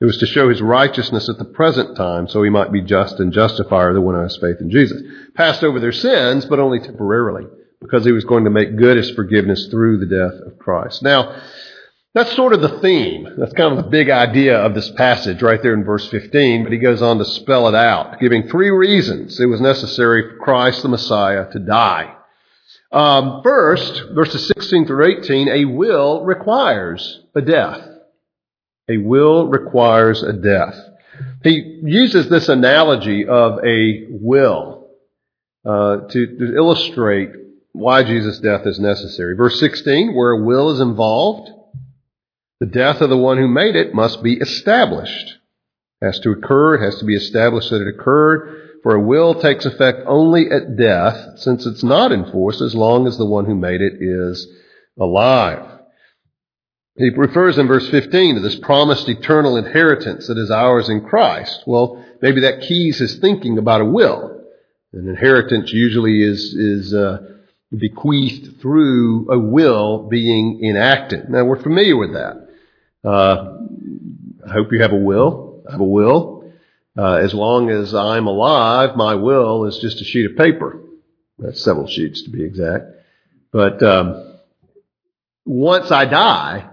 It 0.00 0.04
was 0.04 0.18
to 0.18 0.26
show 0.26 0.48
his 0.48 0.62
righteousness 0.62 1.28
at 1.28 1.36
the 1.36 1.44
present 1.44 1.96
time, 1.96 2.28
so 2.28 2.44
he 2.44 2.48
might 2.48 2.70
be 2.70 2.80
just 2.80 3.18
and 3.18 3.32
justifier 3.32 3.88
of 3.88 3.94
the 3.96 4.00
one 4.00 4.14
who 4.14 4.20
has 4.20 4.36
faith 4.36 4.60
in 4.60 4.70
Jesus. 4.70 5.02
Passed 5.34 5.64
over 5.64 5.80
their 5.80 5.90
sins, 5.90 6.46
but 6.46 6.60
only 6.60 6.78
temporarily, 6.78 7.46
because 7.80 8.04
he 8.04 8.12
was 8.12 8.24
going 8.24 8.44
to 8.44 8.50
make 8.50 8.76
good 8.76 8.96
his 8.96 9.10
forgiveness 9.10 9.66
through 9.66 9.98
the 9.98 10.06
death 10.06 10.46
of 10.46 10.60
Christ. 10.60 11.02
Now, 11.02 11.42
that's 12.12 12.34
sort 12.34 12.52
of 12.52 12.60
the 12.60 12.80
theme. 12.80 13.28
That's 13.38 13.52
kind 13.52 13.76
of 13.76 13.84
the 13.84 13.90
big 13.90 14.10
idea 14.10 14.58
of 14.58 14.74
this 14.74 14.90
passage 14.90 15.42
right 15.42 15.62
there 15.62 15.74
in 15.74 15.84
verse 15.84 16.08
15, 16.08 16.64
but 16.64 16.72
he 16.72 16.78
goes 16.78 17.02
on 17.02 17.18
to 17.18 17.24
spell 17.24 17.68
it 17.68 17.74
out, 17.74 18.18
giving 18.18 18.48
three 18.48 18.70
reasons 18.70 19.38
it 19.38 19.46
was 19.46 19.60
necessary 19.60 20.28
for 20.28 20.36
Christ 20.38 20.82
the 20.82 20.88
Messiah 20.88 21.50
to 21.52 21.58
die. 21.60 22.16
Um, 22.92 23.42
first, 23.44 24.02
verses 24.12 24.48
16 24.48 24.86
through 24.86 25.20
18, 25.20 25.48
a 25.48 25.64
will 25.66 26.24
requires 26.24 27.20
a 27.36 27.40
death. 27.40 27.86
A 28.88 28.96
will 28.96 29.46
requires 29.46 30.24
a 30.24 30.32
death. 30.32 30.76
He 31.44 31.80
uses 31.84 32.28
this 32.28 32.48
analogy 32.48 33.26
of 33.28 33.64
a 33.64 34.06
will 34.10 34.88
uh, 35.64 36.08
to, 36.08 36.26
to 36.38 36.56
illustrate 36.56 37.30
why 37.72 38.02
Jesus' 38.02 38.40
death 38.40 38.66
is 38.66 38.80
necessary. 38.80 39.36
Verse 39.36 39.60
16, 39.60 40.12
where 40.12 40.32
a 40.32 40.42
will 40.42 40.72
is 40.72 40.80
involved, 40.80 41.50
the 42.60 42.66
death 42.66 43.00
of 43.00 43.08
the 43.08 43.16
one 43.16 43.38
who 43.38 43.48
made 43.48 43.74
it 43.74 43.94
must 43.94 44.22
be 44.22 44.34
established. 44.34 45.38
It 46.00 46.06
has 46.06 46.20
to 46.20 46.30
occur. 46.30 46.74
It 46.74 46.84
has 46.84 46.98
to 46.98 47.06
be 47.06 47.16
established 47.16 47.70
that 47.70 47.82
it 47.82 47.88
occurred. 47.88 48.80
For 48.82 48.94
a 48.94 49.00
will 49.00 49.34
takes 49.34 49.64
effect 49.64 50.00
only 50.06 50.50
at 50.50 50.76
death, 50.76 51.38
since 51.38 51.66
it's 51.66 51.82
not 51.82 52.12
in 52.12 52.30
force 52.30 52.60
as 52.60 52.74
long 52.74 53.06
as 53.06 53.18
the 53.18 53.26
one 53.26 53.46
who 53.46 53.54
made 53.54 53.80
it 53.80 53.94
is 54.00 54.46
alive. 54.98 55.66
He 56.96 57.10
refers 57.10 57.56
in 57.56 57.66
verse 57.66 57.88
15 57.88 58.36
to 58.36 58.40
this 58.40 58.56
promised 58.56 59.08
eternal 59.08 59.56
inheritance 59.56 60.26
that 60.26 60.38
is 60.38 60.50
ours 60.50 60.88
in 60.88 61.02
Christ. 61.02 61.62
Well, 61.66 62.04
maybe 62.20 62.42
that 62.42 62.62
keys 62.62 62.98
his 62.98 63.16
thinking 63.18 63.56
about 63.56 63.80
a 63.80 63.86
will. 63.86 64.44
An 64.92 65.08
inheritance 65.08 65.72
usually 65.72 66.22
is, 66.22 66.52
is, 66.54 66.92
uh, 66.92 67.18
bequeathed 67.74 68.60
through 68.60 69.30
a 69.30 69.38
will 69.38 70.08
being 70.08 70.64
enacted. 70.64 71.28
Now 71.30 71.44
we're 71.44 71.62
familiar 71.62 71.96
with 71.96 72.14
that. 72.14 72.48
Uh, 73.04 73.56
I 74.46 74.52
hope 74.52 74.72
you 74.72 74.82
have 74.82 74.92
a 74.92 74.96
will. 74.96 75.62
I 75.68 75.72
have 75.72 75.80
a 75.80 75.84
will. 75.84 76.52
Uh, 76.98 77.14
as 77.14 77.32
long 77.32 77.70
as 77.70 77.94
I'm 77.94 78.26
alive, 78.26 78.96
my 78.96 79.14
will 79.14 79.64
is 79.66 79.78
just 79.78 80.00
a 80.00 80.04
sheet 80.04 80.30
of 80.30 80.36
paper. 80.36 80.80
That's 81.38 81.62
several 81.62 81.86
sheets 81.86 82.22
to 82.22 82.30
be 82.30 82.44
exact. 82.44 82.84
But 83.52 83.82
um, 83.82 84.38
once 85.44 85.90
I 85.90 86.04
die, 86.04 86.68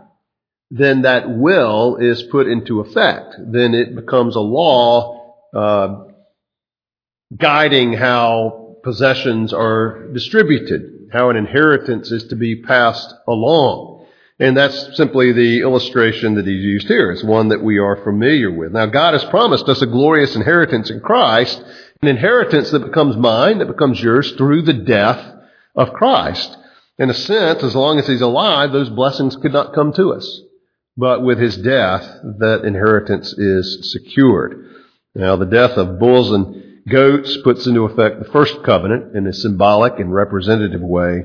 then 0.70 1.04
that 1.04 1.30
will 1.30 1.96
is 1.98 2.24
put 2.24 2.48
into 2.48 2.82
effect. 2.82 3.36
Then 3.40 3.74
it 3.74 3.96
becomes 3.96 4.36
a 4.36 4.42
law 4.42 5.36
uh, 5.54 6.04
guiding 7.36 7.94
how 7.94 8.78
possessions 8.84 9.54
are 9.54 10.08
distributed, 10.14 11.10
how 11.12 11.30
an 11.30 11.38
inheritance 11.38 12.12
is 12.12 12.28
to 12.28 12.36
be 12.36 12.62
passed 12.62 13.14
along. 13.28 13.97
And 14.40 14.56
that's 14.56 14.96
simply 14.96 15.32
the 15.32 15.62
illustration 15.62 16.36
that 16.36 16.46
he's 16.46 16.64
used 16.64 16.88
here. 16.88 17.12
It's 17.12 17.24
one 17.24 17.50
that 17.50 17.64
we 17.64 17.80
are 17.80 18.04
familiar 18.04 18.52
with. 18.52 18.72
Now, 18.72 18.86
God 18.86 19.14
has 19.14 19.26
promised 19.26 19.68
us 19.68 19.82
a 19.82 19.88
glorious 19.88 20.36
inheritance 20.36 20.92
in 20.92 21.00
Christ, 21.00 21.60
an 22.04 22.08
inheritance 22.08 22.70
that 22.70 22.86
becomes 22.86 23.18
mine, 23.18 23.58
that 23.58 23.66
becomes 23.66 24.00
yours 24.00 24.32
through 24.34 24.62
the 24.62 24.74
death 24.74 25.26
of 25.76 25.94
Christ. 25.94 26.56
In 27.00 27.10
a 27.10 27.16
sense, 27.16 27.64
as 27.64 27.76
long 27.76 27.98
as 27.98 28.08
he's 28.08 28.22
alive, 28.22 28.72
those 28.72 28.90
blessings 28.90 29.36
could 29.36 29.54
not 29.54 29.74
come 29.74 29.92
to 29.94 30.14
us. 30.14 30.42
But 30.96 31.24
with 31.24 31.40
his 31.40 31.58
death, 31.58 32.04
that 32.40 32.62
inheritance 32.64 33.34
is 33.34 33.92
secured. 33.92 34.68
Now, 35.16 35.36
the 35.36 35.46
death 35.46 35.72
of 35.72 36.00
bulls 36.00 36.32
and 36.32 36.86
goats 36.88 37.38
puts 37.44 37.66
into 37.66 37.86
effect 37.86 38.20
the 38.20 38.32
first 38.32 38.64
covenant 38.64 39.16
in 39.16 39.26
a 39.26 39.34
symbolic 39.34 40.00
and 40.00 40.14
representative 40.14 40.82
way. 40.82 41.24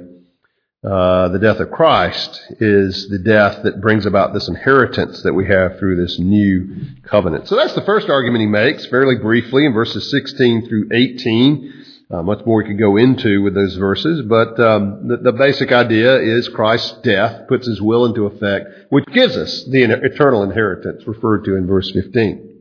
Uh, 0.84 1.28
the 1.28 1.38
death 1.38 1.60
of 1.60 1.70
Christ 1.70 2.42
is 2.58 3.08
the 3.08 3.20
death 3.20 3.62
that 3.62 3.80
brings 3.80 4.04
about 4.04 4.34
this 4.34 4.48
inheritance 4.48 5.22
that 5.22 5.32
we 5.32 5.46
have 5.46 5.78
through 5.78 5.94
this 5.94 6.18
new 6.18 6.74
covenant. 7.04 7.46
So 7.46 7.54
that's 7.54 7.74
the 7.74 7.82
first 7.82 8.10
argument 8.10 8.40
he 8.40 8.48
makes, 8.48 8.86
fairly 8.86 9.14
briefly, 9.14 9.64
in 9.64 9.74
verses 9.74 10.10
16 10.10 10.66
through 10.66 10.88
18. 10.92 11.84
Uh, 12.10 12.22
much 12.24 12.44
more 12.44 12.58
we 12.58 12.64
could 12.64 12.80
go 12.80 12.96
into 12.96 13.42
with 13.42 13.54
those 13.54 13.76
verses, 13.76 14.22
but 14.22 14.58
um, 14.58 15.06
the, 15.06 15.18
the, 15.18 15.32
basic 15.32 15.70
idea 15.70 16.20
is 16.20 16.48
Christ's 16.48 17.00
death 17.02 17.48
puts 17.48 17.66
his 17.66 17.80
will 17.80 18.04
into 18.04 18.26
effect, 18.26 18.66
which 18.90 19.06
gives 19.06 19.36
us 19.36 19.64
the 19.70 19.84
eternal 19.84 20.42
inheritance 20.42 21.06
referred 21.06 21.44
to 21.44 21.56
in 21.56 21.66
verse 21.66 21.90
15. 21.92 22.58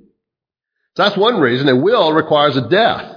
So 0.96 1.04
that's 1.04 1.18
one 1.18 1.42
reason. 1.42 1.68
A 1.68 1.76
will 1.76 2.14
requires 2.14 2.56
a 2.56 2.70
death. 2.70 3.14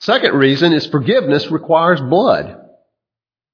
Second 0.00 0.34
reason 0.34 0.72
is 0.72 0.86
forgiveness 0.86 1.50
requires 1.50 2.00
blood. 2.00 2.65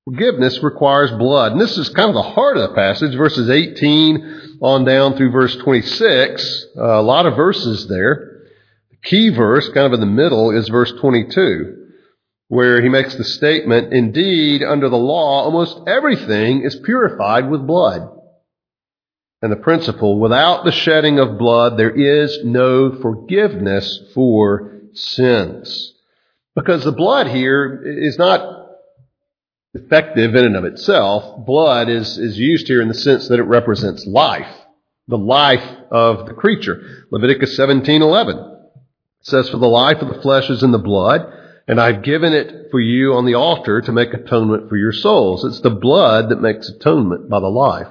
Forgiveness 0.05 0.61
requires 0.63 1.13
blood. 1.13 1.53
And 1.53 1.61
this 1.61 1.79
is 1.79 1.89
kind 1.91 2.09
of 2.09 2.15
the 2.15 2.23
heart 2.23 2.57
of 2.57 2.69
the 2.69 2.75
passage, 2.75 3.17
verses 3.17 3.49
18 3.49 4.59
on 4.61 4.85
down 4.85 5.17
through 5.17 5.31
verse 5.31 5.55
26. 5.57 6.67
Uh, 6.77 6.83
a 6.83 7.03
lot 7.03 7.27
of 7.27 7.37
verses 7.37 7.87
there. 7.87 8.43
The 8.91 8.97
key 9.05 9.29
verse, 9.29 9.69
kind 9.69 9.87
of 9.87 9.93
in 9.93 10.01
the 10.01 10.07
middle, 10.07 10.51
is 10.51 10.69
verse 10.69 10.93
22, 11.01 11.87
where 12.49 12.83
he 12.83 12.89
makes 12.89 13.15
the 13.15 13.25
statement, 13.25 13.93
Indeed, 13.93 14.65
under 14.65 14.89
the 14.89 14.97
law, 14.97 15.45
almost 15.45 15.81
everything 15.87 16.63
is 16.63 16.75
purified 16.75 17.49
with 17.49 17.67
blood. 17.67 18.09
And 19.41 19.53
the 19.53 19.57
principle, 19.57 20.19
without 20.19 20.65
the 20.65 20.73
shedding 20.73 21.21
of 21.21 21.39
blood, 21.39 21.77
there 21.77 21.91
is 21.91 22.45
no 22.45 23.01
forgiveness 23.01 24.01
for 24.15 24.81
sins. 24.95 25.93
Because 26.57 26.83
the 26.83 26.93
blood 26.93 27.29
here 27.29 27.83
is 27.85 28.19
not 28.19 28.62
effective 29.75 30.35
in 30.35 30.45
and 30.45 30.57
of 30.57 30.65
itself. 30.65 31.47
Blood 31.47 31.89
is, 31.89 32.19
is 32.19 32.39
used 32.39 32.69
here 32.69 32.83
in 32.83 32.89
the 32.89 32.95
sense 32.95 33.29
that 33.29 33.39
it 33.39 33.45
represents 33.45 34.07
life, 34.07 34.55
the 35.09 35.19
life 35.19 35.67
of 35.91 36.27
the 36.27 36.35
creature. 36.35 37.07
Leviticus 37.11 37.57
17:11 37.57 38.51
says, 39.23 39.49
"For 39.49 39.59
the 39.59 39.69
life 39.69 40.03
of 40.03 40.09
the 40.09 40.21
flesh 40.21 40.51
is 40.51 40.63
in 40.63 40.73
the 40.73 40.79
blood, 40.79 41.27
and 41.67 41.81
I've 41.81 42.03
given 42.03 42.33
it 42.33 42.69
for 42.71 42.81
you 42.81 43.15
on 43.15 43.25
the 43.25 43.35
altar 43.35 43.81
to 43.81 43.93
make 43.93 44.13
atonement 44.13 44.69
for 44.69 44.77
your 44.77 44.93
souls." 44.93 45.45
It's 45.45 45.61
the 45.61 45.71
blood 45.71 46.29
that 46.29 46.43
makes 46.43 46.69
atonement 46.69 47.29
by 47.29 47.41
the 47.41 47.47
life. 47.47 47.89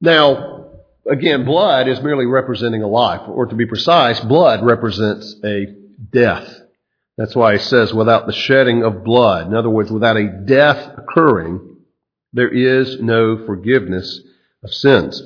Now, 0.00 0.66
again, 1.08 1.44
blood 1.44 1.88
is 1.88 2.02
merely 2.02 2.26
representing 2.26 2.82
a 2.82 2.88
life, 2.88 3.22
or 3.28 3.46
to 3.46 3.54
be 3.54 3.66
precise, 3.66 4.20
blood 4.20 4.64
represents 4.64 5.36
a 5.44 5.68
death. 6.12 6.61
That's 7.18 7.36
why 7.36 7.54
he 7.54 7.58
says 7.58 7.92
without 7.92 8.26
the 8.26 8.32
shedding 8.32 8.82
of 8.82 9.04
blood. 9.04 9.46
In 9.46 9.54
other 9.54 9.70
words, 9.70 9.90
without 9.90 10.16
a 10.16 10.44
death 10.46 10.92
occurring, 10.96 11.76
there 12.32 12.48
is 12.48 13.00
no 13.00 13.44
forgiveness 13.44 14.20
of 14.64 14.72
sins. 14.72 15.22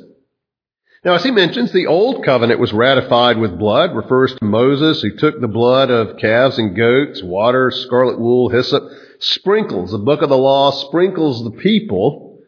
Now, 1.04 1.14
as 1.14 1.22
he 1.22 1.30
mentions, 1.30 1.70
the 1.70 1.86
old 1.86 2.24
covenant 2.24 2.58
was 2.58 2.72
ratified 2.72 3.38
with 3.38 3.60
blood, 3.60 3.94
refers 3.94 4.34
to 4.34 4.44
Moses 4.44 5.02
who 5.02 5.16
took 5.16 5.40
the 5.40 5.46
blood 5.46 5.88
of 5.88 6.18
calves 6.18 6.58
and 6.58 6.74
goats, 6.74 7.22
water, 7.22 7.70
scarlet 7.70 8.18
wool, 8.18 8.48
hyssop, 8.48 8.82
sprinkles, 9.20 9.92
the 9.92 9.98
book 9.98 10.22
of 10.22 10.28
the 10.28 10.36
law, 10.36 10.72
sprinkles 10.72 11.44
the 11.44 11.52
people 11.52 12.40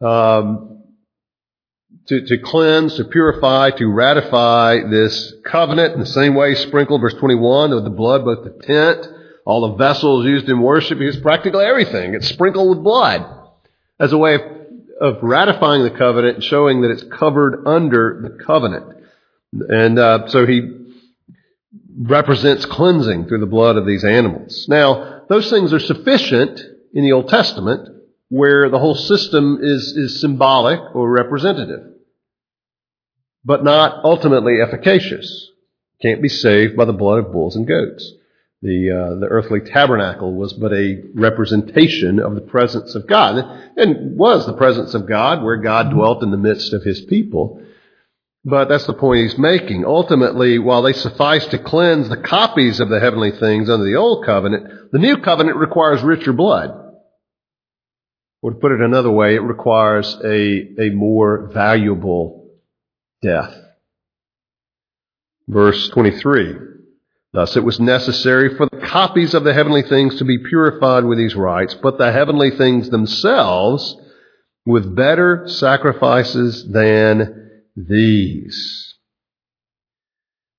um, 0.00 0.75
to, 2.08 2.24
to 2.24 2.38
cleanse, 2.38 2.96
to 2.96 3.04
purify, 3.04 3.70
to 3.70 3.86
ratify 3.86 4.78
this 4.88 5.34
covenant 5.44 5.94
in 5.94 6.00
the 6.00 6.06
same 6.06 6.34
way 6.34 6.54
sprinkled, 6.54 7.00
verse 7.00 7.14
21, 7.14 7.74
with 7.74 7.84
the 7.84 7.90
blood, 7.90 8.24
both 8.24 8.44
the 8.44 8.62
tent, 8.64 9.08
all 9.44 9.68
the 9.68 9.76
vessels 9.76 10.24
used 10.24 10.48
in 10.48 10.60
worship, 10.60 10.98
because 10.98 11.16
practically 11.18 11.64
everything. 11.64 12.14
It's 12.14 12.28
sprinkled 12.28 12.68
with 12.68 12.84
blood 12.84 13.26
as 13.98 14.12
a 14.12 14.18
way 14.18 14.34
of, 14.34 14.42
of 15.00 15.22
ratifying 15.22 15.82
the 15.82 15.90
covenant 15.90 16.36
and 16.36 16.44
showing 16.44 16.82
that 16.82 16.90
it's 16.90 17.04
covered 17.04 17.66
under 17.66 18.20
the 18.22 18.44
covenant. 18.44 19.04
And 19.52 19.98
uh, 19.98 20.28
so 20.28 20.46
he 20.46 20.86
represents 21.98 22.66
cleansing 22.66 23.26
through 23.26 23.40
the 23.40 23.46
blood 23.46 23.76
of 23.76 23.86
these 23.86 24.04
animals. 24.04 24.66
Now, 24.68 25.22
those 25.28 25.50
things 25.50 25.72
are 25.72 25.80
sufficient 25.80 26.60
in 26.92 27.02
the 27.02 27.12
Old 27.12 27.28
Testament 27.28 27.88
where 28.28 28.68
the 28.68 28.78
whole 28.78 28.94
system 28.94 29.58
is, 29.60 29.96
is 29.96 30.20
symbolic 30.20 30.94
or 30.94 31.10
representative 31.10 31.95
but 33.46 33.62
not 33.62 34.04
ultimately 34.04 34.60
efficacious. 34.60 35.50
Can't 36.02 36.20
be 36.20 36.28
saved 36.28 36.76
by 36.76 36.84
the 36.84 36.92
blood 36.92 37.20
of 37.20 37.32
bulls 37.32 37.54
and 37.54 37.66
goats. 37.66 38.12
The, 38.60 38.90
uh, 38.90 39.20
the 39.20 39.28
earthly 39.28 39.60
tabernacle 39.60 40.34
was 40.34 40.52
but 40.52 40.72
a 40.72 41.02
representation 41.14 42.18
of 42.18 42.34
the 42.34 42.40
presence 42.40 42.96
of 42.96 43.06
God, 43.06 43.36
and 43.76 44.18
was 44.18 44.46
the 44.46 44.56
presence 44.56 44.94
of 44.94 45.06
God 45.06 45.44
where 45.44 45.58
God 45.58 45.90
dwelt 45.90 46.24
in 46.24 46.32
the 46.32 46.36
midst 46.36 46.72
of 46.72 46.82
his 46.82 47.02
people. 47.02 47.62
But 48.44 48.68
that's 48.68 48.86
the 48.86 48.94
point 48.94 49.22
he's 49.22 49.38
making. 49.38 49.84
Ultimately, 49.84 50.58
while 50.58 50.82
they 50.82 50.92
suffice 50.92 51.46
to 51.46 51.58
cleanse 51.58 52.08
the 52.08 52.16
copies 52.16 52.80
of 52.80 52.88
the 52.88 53.00
heavenly 53.00 53.30
things 53.30 53.70
under 53.70 53.84
the 53.84 53.96
old 53.96 54.24
covenant, 54.24 54.90
the 54.90 54.98
new 54.98 55.18
covenant 55.18 55.56
requires 55.56 56.02
richer 56.02 56.32
blood. 56.32 56.70
Or 58.42 58.50
to 58.50 58.58
put 58.58 58.72
it 58.72 58.80
another 58.80 59.10
way, 59.10 59.36
it 59.36 59.42
requires 59.42 60.16
a, 60.24 60.82
a 60.82 60.90
more 60.90 61.50
valuable 61.52 62.35
death. 63.26 63.54
Verse 65.48 65.88
23. 65.88 66.56
Thus 67.32 67.56
it 67.56 67.64
was 67.64 67.78
necessary 67.78 68.56
for 68.56 68.66
the 68.70 68.86
copies 68.86 69.34
of 69.34 69.44
the 69.44 69.52
heavenly 69.52 69.82
things 69.82 70.16
to 70.16 70.24
be 70.24 70.38
purified 70.38 71.04
with 71.04 71.18
these 71.18 71.34
rites, 71.34 71.74
but 71.74 71.98
the 71.98 72.12
heavenly 72.12 72.50
things 72.50 72.88
themselves 72.88 73.96
with 74.64 74.96
better 74.96 75.44
sacrifices 75.46 76.66
than 76.68 77.62
these. 77.76 78.94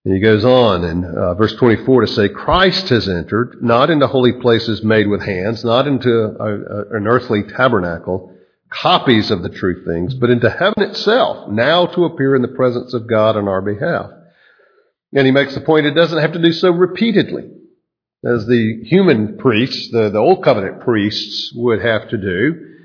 And 0.06 0.14
he 0.14 0.22
goes 0.22 0.46
on 0.46 0.86
in 0.86 1.04
uh, 1.04 1.34
verse 1.34 1.54
24 1.56 2.02
to 2.02 2.08
say, 2.08 2.30
Christ 2.30 2.90
has 2.90 3.10
entered, 3.10 3.58
not 3.62 3.90
into 3.90 4.08
holy 4.08 4.34
places 4.34 4.84
made 4.84 5.08
with 5.08 5.22
hands, 5.22 5.66
not 5.66 5.88
into 5.88 6.10
a, 6.10 6.46
a, 6.46 6.98
an 6.98 7.08
earthly 7.08 7.44
tabernacle, 7.44 8.37
copies 8.70 9.32
of 9.32 9.44
the 9.44 9.50
true 9.50 9.86
things, 9.86 10.14
but 10.14 10.30
into 10.30 10.50
heaven 10.50 10.84
itself, 10.84 11.50
now 11.50 11.86
to 11.88 12.06
appear 12.06 12.36
in 12.36 12.42
the 12.42 12.48
presence 12.48 12.94
of 12.94 13.08
God 13.08 13.36
on 13.36 13.48
our 13.48 13.62
behalf. 13.62 14.10
And 15.14 15.26
he 15.26 15.32
makes 15.32 15.56
the 15.56 15.62
point 15.62 15.86
it 15.86 15.92
doesn't 15.94 16.20
have 16.20 16.34
to 16.34 16.42
do 16.42 16.52
so 16.52 16.72
repeatedly, 16.72 17.50
as 18.26 18.46
the 18.46 18.84
human 18.84 19.38
priests, 19.38 19.90
the, 19.92 20.10
the 20.10 20.20
old 20.20 20.44
covenant 20.44 20.82
priests, 20.82 21.54
would 21.56 21.82
have 21.82 22.10
to 22.10 22.18
do. 22.18 22.76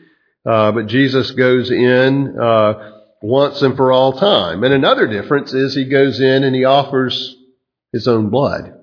Uh, 0.45 0.73
but 0.73 0.87
Jesus 0.87 1.31
goes 1.33 1.71
in 1.71 2.39
uh, 2.39 2.93
once 3.23 3.63
and 3.63 3.77
for 3.77 3.93
all 3.93 4.13
time. 4.13 4.65
And 4.65 4.75
another 4.75 5.07
difference 5.07 5.53
is 5.53 5.75
he 5.75 5.85
goes 5.85 6.21
in 6.21 6.45
and 6.45 6.55
he 6.55 6.65
offers 6.65 7.37
his 7.93 8.09
own 8.09 8.31
blood. 8.31 8.79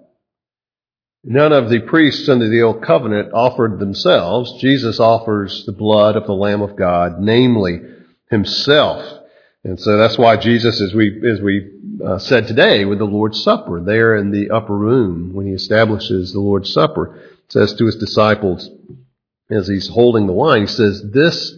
None 1.23 1.51
of 1.51 1.69
the 1.69 1.81
priests 1.81 2.29
under 2.29 2.47
the 2.47 2.61
old 2.61 2.81
covenant 2.81 3.31
offered 3.33 3.79
themselves. 3.79 4.61
Jesus 4.61 4.99
offers 4.99 5.65
the 5.65 5.73
blood 5.73 6.15
of 6.15 6.25
the 6.25 6.33
Lamb 6.33 6.61
of 6.61 6.77
God, 6.77 7.19
namely 7.19 7.81
himself. 8.29 9.19
And 9.63 9.79
so 9.79 9.97
that's 9.97 10.17
why 10.17 10.37
Jesus, 10.37 10.79
as 10.79 10.93
we, 10.93 11.21
as 11.29 11.41
we 11.41 11.71
uh, 12.05 12.19
said 12.19 12.47
today 12.47 12.85
with 12.85 12.99
the 12.99 13.05
Lord's 13.05 13.43
Supper, 13.43 13.81
there 13.81 14.15
in 14.15 14.31
the 14.31 14.51
upper 14.51 14.75
room, 14.75 15.33
when 15.33 15.45
he 15.45 15.53
establishes 15.53 16.31
the 16.31 16.39
Lord's 16.39 16.71
Supper, 16.71 17.19
says 17.49 17.73
to 17.73 17.85
his 17.85 17.97
disciples, 17.97 18.69
as 19.49 19.67
he's 19.67 19.89
holding 19.89 20.27
the 20.27 20.33
wine, 20.33 20.61
he 20.61 20.67
says, 20.67 21.03
This 21.11 21.53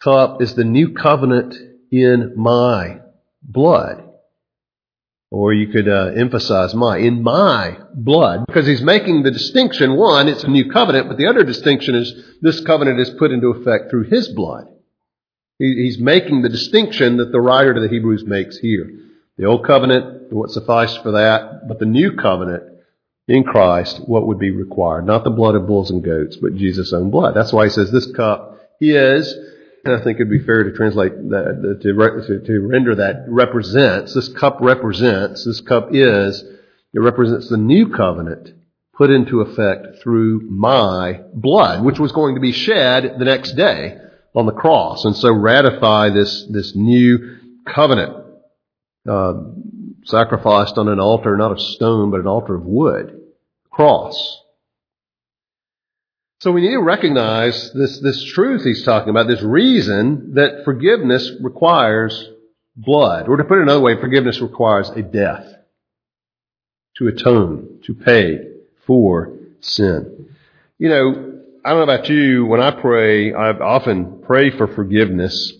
cup 0.00 0.42
is 0.42 0.54
the 0.54 0.64
new 0.64 0.94
covenant 0.94 1.56
in 1.90 2.34
my 2.36 3.00
blood. 3.42 4.11
Or 5.32 5.54
you 5.54 5.68
could 5.68 5.88
uh, 5.88 6.12
emphasize 6.14 6.74
my, 6.74 6.98
in 6.98 7.22
my 7.22 7.78
blood, 7.94 8.44
because 8.46 8.66
he's 8.66 8.82
making 8.82 9.22
the 9.22 9.30
distinction. 9.30 9.96
One, 9.96 10.28
it's 10.28 10.44
a 10.44 10.48
new 10.48 10.70
covenant, 10.70 11.08
but 11.08 11.16
the 11.16 11.26
other 11.26 11.42
distinction 11.42 11.94
is 11.94 12.12
this 12.42 12.60
covenant 12.60 13.00
is 13.00 13.08
put 13.18 13.30
into 13.30 13.48
effect 13.48 13.88
through 13.88 14.10
his 14.10 14.28
blood. 14.28 14.68
He, 15.58 15.72
he's 15.84 15.98
making 15.98 16.42
the 16.42 16.50
distinction 16.50 17.16
that 17.16 17.32
the 17.32 17.40
writer 17.40 17.72
to 17.72 17.80
the 17.80 17.88
Hebrews 17.88 18.24
makes 18.26 18.58
here. 18.58 18.90
The 19.38 19.46
old 19.46 19.66
covenant, 19.66 20.30
what 20.34 20.50
sufficed 20.50 21.02
for 21.02 21.12
that, 21.12 21.66
but 21.66 21.78
the 21.78 21.86
new 21.86 22.12
covenant 22.12 22.64
in 23.26 23.42
Christ, 23.44 24.02
what 24.06 24.26
would 24.26 24.38
be 24.38 24.50
required? 24.50 25.06
Not 25.06 25.24
the 25.24 25.30
blood 25.30 25.54
of 25.54 25.66
bulls 25.66 25.90
and 25.90 26.04
goats, 26.04 26.36
but 26.36 26.56
Jesus' 26.56 26.92
own 26.92 27.10
blood. 27.10 27.34
That's 27.34 27.54
why 27.54 27.64
he 27.64 27.70
says 27.70 27.90
this 27.90 28.12
cup 28.12 28.60
is 28.80 29.34
I 29.84 30.02
think 30.02 30.16
it'd 30.16 30.30
be 30.30 30.44
fair 30.44 30.64
to 30.64 30.72
translate 30.72 31.12
that, 31.30 31.80
to, 31.82 32.46
to 32.46 32.60
render 32.60 32.94
that 32.96 33.24
represents, 33.28 34.14
this 34.14 34.28
cup 34.28 34.58
represents, 34.60 35.44
this 35.44 35.60
cup 35.60 35.88
is, 35.90 36.42
it 36.92 37.00
represents 37.00 37.48
the 37.48 37.56
new 37.56 37.88
covenant 37.88 38.52
put 38.94 39.10
into 39.10 39.40
effect 39.40 40.02
through 40.02 40.40
my 40.48 41.20
blood, 41.34 41.82
which 41.82 41.98
was 41.98 42.12
going 42.12 42.34
to 42.34 42.40
be 42.40 42.52
shed 42.52 43.16
the 43.18 43.24
next 43.24 43.52
day 43.52 43.98
on 44.34 44.46
the 44.46 44.52
cross. 44.52 45.04
And 45.04 45.16
so 45.16 45.32
ratify 45.32 46.10
this, 46.10 46.46
this 46.50 46.76
new 46.76 47.38
covenant, 47.66 48.24
uh, 49.08 49.34
sacrificed 50.04 50.78
on 50.78 50.88
an 50.88 51.00
altar, 51.00 51.36
not 51.36 51.52
of 51.52 51.60
stone, 51.60 52.10
but 52.10 52.20
an 52.20 52.26
altar 52.26 52.54
of 52.54 52.64
wood. 52.64 53.20
Cross. 53.70 54.41
So 56.42 56.50
we 56.50 56.62
need 56.62 56.72
to 56.72 56.82
recognize 56.82 57.70
this, 57.72 58.00
this 58.00 58.24
truth 58.24 58.64
he's 58.64 58.82
talking 58.82 59.10
about, 59.10 59.28
this 59.28 59.42
reason 59.42 60.34
that 60.34 60.64
forgiveness 60.64 61.30
requires 61.40 62.30
blood. 62.74 63.28
Or 63.28 63.36
to 63.36 63.44
put 63.44 63.58
it 63.58 63.62
another 63.62 63.80
way, 63.80 64.00
forgiveness 64.00 64.40
requires 64.40 64.90
a 64.90 65.02
death 65.02 65.46
to 66.96 67.06
atone, 67.06 67.78
to 67.84 67.94
pay 67.94 68.38
for 68.88 69.38
sin. 69.60 70.34
You 70.78 70.88
know, 70.88 71.42
I 71.64 71.70
don't 71.70 71.86
know 71.86 71.94
about 71.94 72.08
you, 72.08 72.44
when 72.46 72.60
I 72.60 72.72
pray, 72.72 73.32
I 73.32 73.50
often 73.50 74.22
pray 74.22 74.50
for 74.50 74.66
forgiveness. 74.66 75.52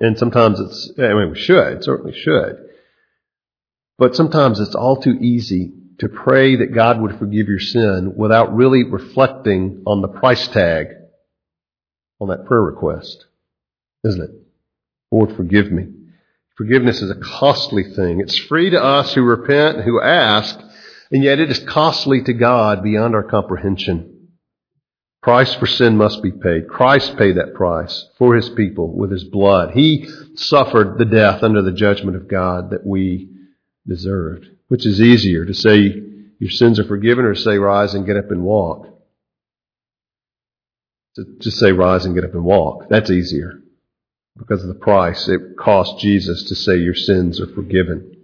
And 0.00 0.18
sometimes 0.18 0.60
it's, 0.60 0.92
I 0.98 1.12
mean, 1.12 1.32
we 1.32 1.38
should, 1.38 1.84
certainly 1.84 2.18
should. 2.18 2.70
But 3.98 4.16
sometimes 4.16 4.60
it's 4.60 4.74
all 4.74 5.02
too 5.02 5.18
easy 5.20 5.74
to 5.98 6.08
pray 6.08 6.56
that 6.56 6.74
God 6.74 7.00
would 7.00 7.18
forgive 7.18 7.48
your 7.48 7.58
sin 7.58 8.14
without 8.16 8.54
really 8.54 8.84
reflecting 8.84 9.82
on 9.86 10.00
the 10.00 10.08
price 10.08 10.46
tag 10.48 10.88
on 12.20 12.28
that 12.28 12.46
prayer 12.46 12.62
request, 12.62 13.26
isn't 14.04 14.22
it? 14.22 14.30
Lord, 15.10 15.34
forgive 15.36 15.70
me. 15.72 15.86
Forgiveness 16.56 17.02
is 17.02 17.10
a 17.10 17.20
costly 17.20 17.84
thing. 17.94 18.20
It's 18.20 18.36
free 18.36 18.70
to 18.70 18.82
us 18.82 19.14
who 19.14 19.22
repent 19.22 19.84
who 19.84 20.00
ask, 20.00 20.58
and 21.10 21.22
yet 21.22 21.38
it 21.38 21.50
is 21.50 21.60
costly 21.60 22.22
to 22.24 22.32
God 22.32 22.82
beyond 22.82 23.14
our 23.14 23.22
comprehension. 23.22 24.28
Price 25.22 25.54
for 25.54 25.66
sin 25.66 25.96
must 25.96 26.22
be 26.22 26.30
paid. 26.32 26.68
Christ 26.68 27.16
paid 27.16 27.36
that 27.36 27.54
price 27.54 28.08
for 28.18 28.34
his 28.34 28.48
people 28.50 28.92
with 28.92 29.10
his 29.10 29.24
blood. 29.24 29.72
He 29.72 30.08
suffered 30.34 30.98
the 30.98 31.04
death 31.04 31.42
under 31.42 31.62
the 31.62 31.72
judgment 31.72 32.16
of 32.16 32.28
God 32.28 32.70
that 32.70 32.86
we 32.86 33.28
deserved. 33.86 34.46
Which 34.68 34.86
is 34.86 35.00
easier, 35.00 35.44
to 35.44 35.54
say 35.54 36.02
your 36.38 36.50
sins 36.50 36.78
are 36.78 36.84
forgiven 36.84 37.24
or 37.24 37.34
say 37.34 37.58
rise 37.58 37.94
and 37.94 38.06
get 38.06 38.16
up 38.16 38.30
and 38.30 38.42
walk? 38.42 38.86
to 41.18 41.24
just 41.40 41.58
say 41.58 41.72
rise 41.72 42.04
and 42.04 42.14
get 42.14 42.24
up 42.24 42.34
and 42.34 42.44
walk. 42.44 42.88
That's 42.88 43.10
easier 43.10 43.60
because 44.36 44.62
of 44.62 44.68
the 44.68 44.74
price 44.74 45.28
it 45.28 45.56
cost 45.58 45.98
Jesus 45.98 46.44
to 46.44 46.54
say 46.54 46.76
your 46.76 46.94
sins 46.94 47.40
are 47.40 47.48
forgiven. 47.48 48.14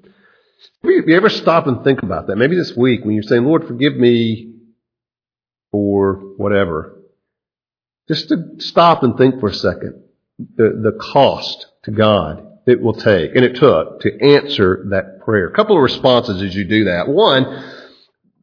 You 0.85 1.17
ever 1.17 1.29
stop 1.29 1.67
and 1.67 1.83
think 1.83 2.03
about 2.03 2.29
that? 2.29 2.37
Maybe 2.37 2.57
this 2.57 2.77
week 2.77 3.05
when 3.05 3.15
you're 3.15 3.25
saying, 3.25 3.45
Lord, 3.45 3.67
forgive 3.67 3.97
me 3.97 4.55
for 5.73 6.15
whatever. 6.37 7.01
Just 8.07 8.29
to 8.29 8.55
stop 8.59 9.03
and 9.03 9.17
think 9.17 9.41
for 9.41 9.49
a 9.49 9.55
second. 9.55 10.03
The, 10.39 10.81
the 10.83 10.99
cost 11.01 11.67
to 11.85 11.91
God 11.91 12.47
it 12.67 12.81
will 12.81 12.95
take, 12.95 13.35
and 13.35 13.45
it 13.45 13.57
took, 13.57 14.01
to 14.01 14.21
answer 14.21 14.87
that 14.91 15.21
prayer. 15.21 15.49
A 15.49 15.55
couple 15.55 15.77
of 15.77 15.83
responses 15.83 16.43
as 16.43 16.55
you 16.55 16.65
do 16.65 16.85
that. 16.85 17.09
One, 17.09 17.73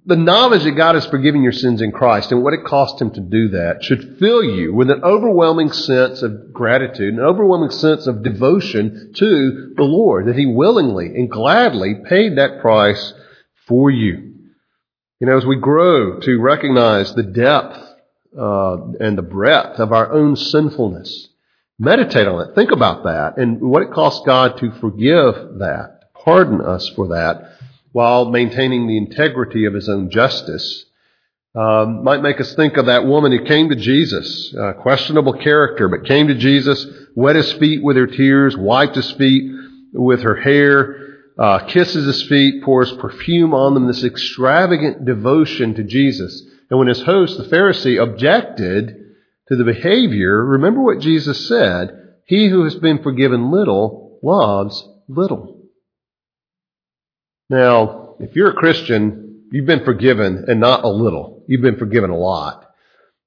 the 0.05 0.15
knowledge 0.15 0.63
that 0.63 0.71
God 0.71 0.95
has 0.95 1.05
forgiven 1.05 1.43
your 1.43 1.51
sins 1.51 1.81
in 1.81 1.91
Christ 1.91 2.31
and 2.31 2.43
what 2.43 2.53
it 2.53 2.65
cost 2.65 2.99
Him 2.99 3.11
to 3.11 3.19
do 3.19 3.49
that 3.49 3.83
should 3.83 4.17
fill 4.17 4.43
you 4.43 4.73
with 4.73 4.89
an 4.89 5.03
overwhelming 5.03 5.71
sense 5.71 6.23
of 6.23 6.51
gratitude, 6.51 7.13
an 7.13 7.19
overwhelming 7.19 7.69
sense 7.69 8.07
of 8.07 8.23
devotion 8.23 9.13
to 9.15 9.73
the 9.75 9.83
Lord, 9.83 10.27
that 10.27 10.35
He 10.35 10.47
willingly 10.47 11.07
and 11.07 11.29
gladly 11.29 11.95
paid 12.07 12.37
that 12.37 12.61
price 12.61 13.13
for 13.67 13.91
you. 13.91 14.33
You 15.19 15.27
know, 15.27 15.37
as 15.37 15.45
we 15.45 15.57
grow 15.57 16.19
to 16.19 16.41
recognize 16.41 17.13
the 17.13 17.23
depth 17.23 17.77
uh, 18.37 18.77
and 18.99 19.15
the 19.15 19.21
breadth 19.21 19.79
of 19.79 19.91
our 19.91 20.11
own 20.11 20.35
sinfulness, 20.35 21.27
meditate 21.81 22.27
on 22.27 22.47
it. 22.47 22.53
Think 22.53 22.71
about 22.71 23.03
that 23.05 23.37
and 23.37 23.59
what 23.59 23.81
it 23.81 23.91
costs 23.91 24.21
God 24.23 24.57
to 24.59 24.71
forgive 24.73 25.57
that, 25.57 26.13
pardon 26.13 26.61
us 26.61 26.87
for 26.89 27.07
that 27.09 27.57
while 27.91 28.25
maintaining 28.25 28.87
the 28.87 28.97
integrity 28.97 29.65
of 29.65 29.73
his 29.73 29.89
own 29.89 30.11
justice. 30.11 30.85
Um, 31.53 32.03
might 32.03 32.21
make 32.21 32.39
us 32.39 32.53
think 32.53 32.77
of 32.77 32.85
that 32.85 33.05
woman 33.05 33.31
who 33.33 33.43
came 33.43 33.69
to 33.69 33.75
Jesus, 33.75 34.53
uh, 34.55 34.73
questionable 34.73 35.33
character, 35.33 35.89
but 35.89 36.05
came 36.05 36.27
to 36.27 36.35
Jesus, 36.35 36.85
wet 37.15 37.35
his 37.35 37.51
feet 37.53 37.83
with 37.83 37.97
her 37.97 38.07
tears, 38.07 38.55
wiped 38.55 38.95
his 38.95 39.11
feet 39.11 39.51
with 39.91 40.21
her 40.21 40.35
hair, 40.35 41.17
uh, 41.37 41.65
kisses 41.65 42.05
his 42.05 42.23
feet, 42.29 42.63
pours 42.63 42.93
perfume 42.93 43.53
on 43.53 43.73
them, 43.73 43.87
this 43.87 44.03
extravagant 44.03 45.03
devotion 45.03 45.73
to 45.73 45.83
Jesus. 45.83 46.41
And 46.69 46.79
when 46.79 46.87
his 46.87 47.01
host, 47.01 47.37
the 47.37 47.43
Pharisee, 47.43 48.01
objected 48.01 49.00
to 49.51 49.57
the 49.57 49.65
behavior, 49.65 50.43
remember 50.45 50.81
what 50.81 50.99
Jesus 51.01 51.47
said, 51.47 51.89
he 52.25 52.47
who 52.47 52.63
has 52.63 52.75
been 52.75 53.03
forgiven 53.03 53.51
little 53.51 54.17
loves 54.23 54.81
little. 55.09 55.63
Now, 57.49 58.15
if 58.21 58.33
you're 58.33 58.51
a 58.51 58.55
Christian, 58.55 59.49
you've 59.51 59.65
been 59.65 59.83
forgiven 59.83 60.45
and 60.47 60.61
not 60.61 60.85
a 60.85 60.87
little. 60.87 61.43
You've 61.47 61.61
been 61.61 61.77
forgiven 61.77 62.11
a 62.11 62.17
lot. 62.17 62.65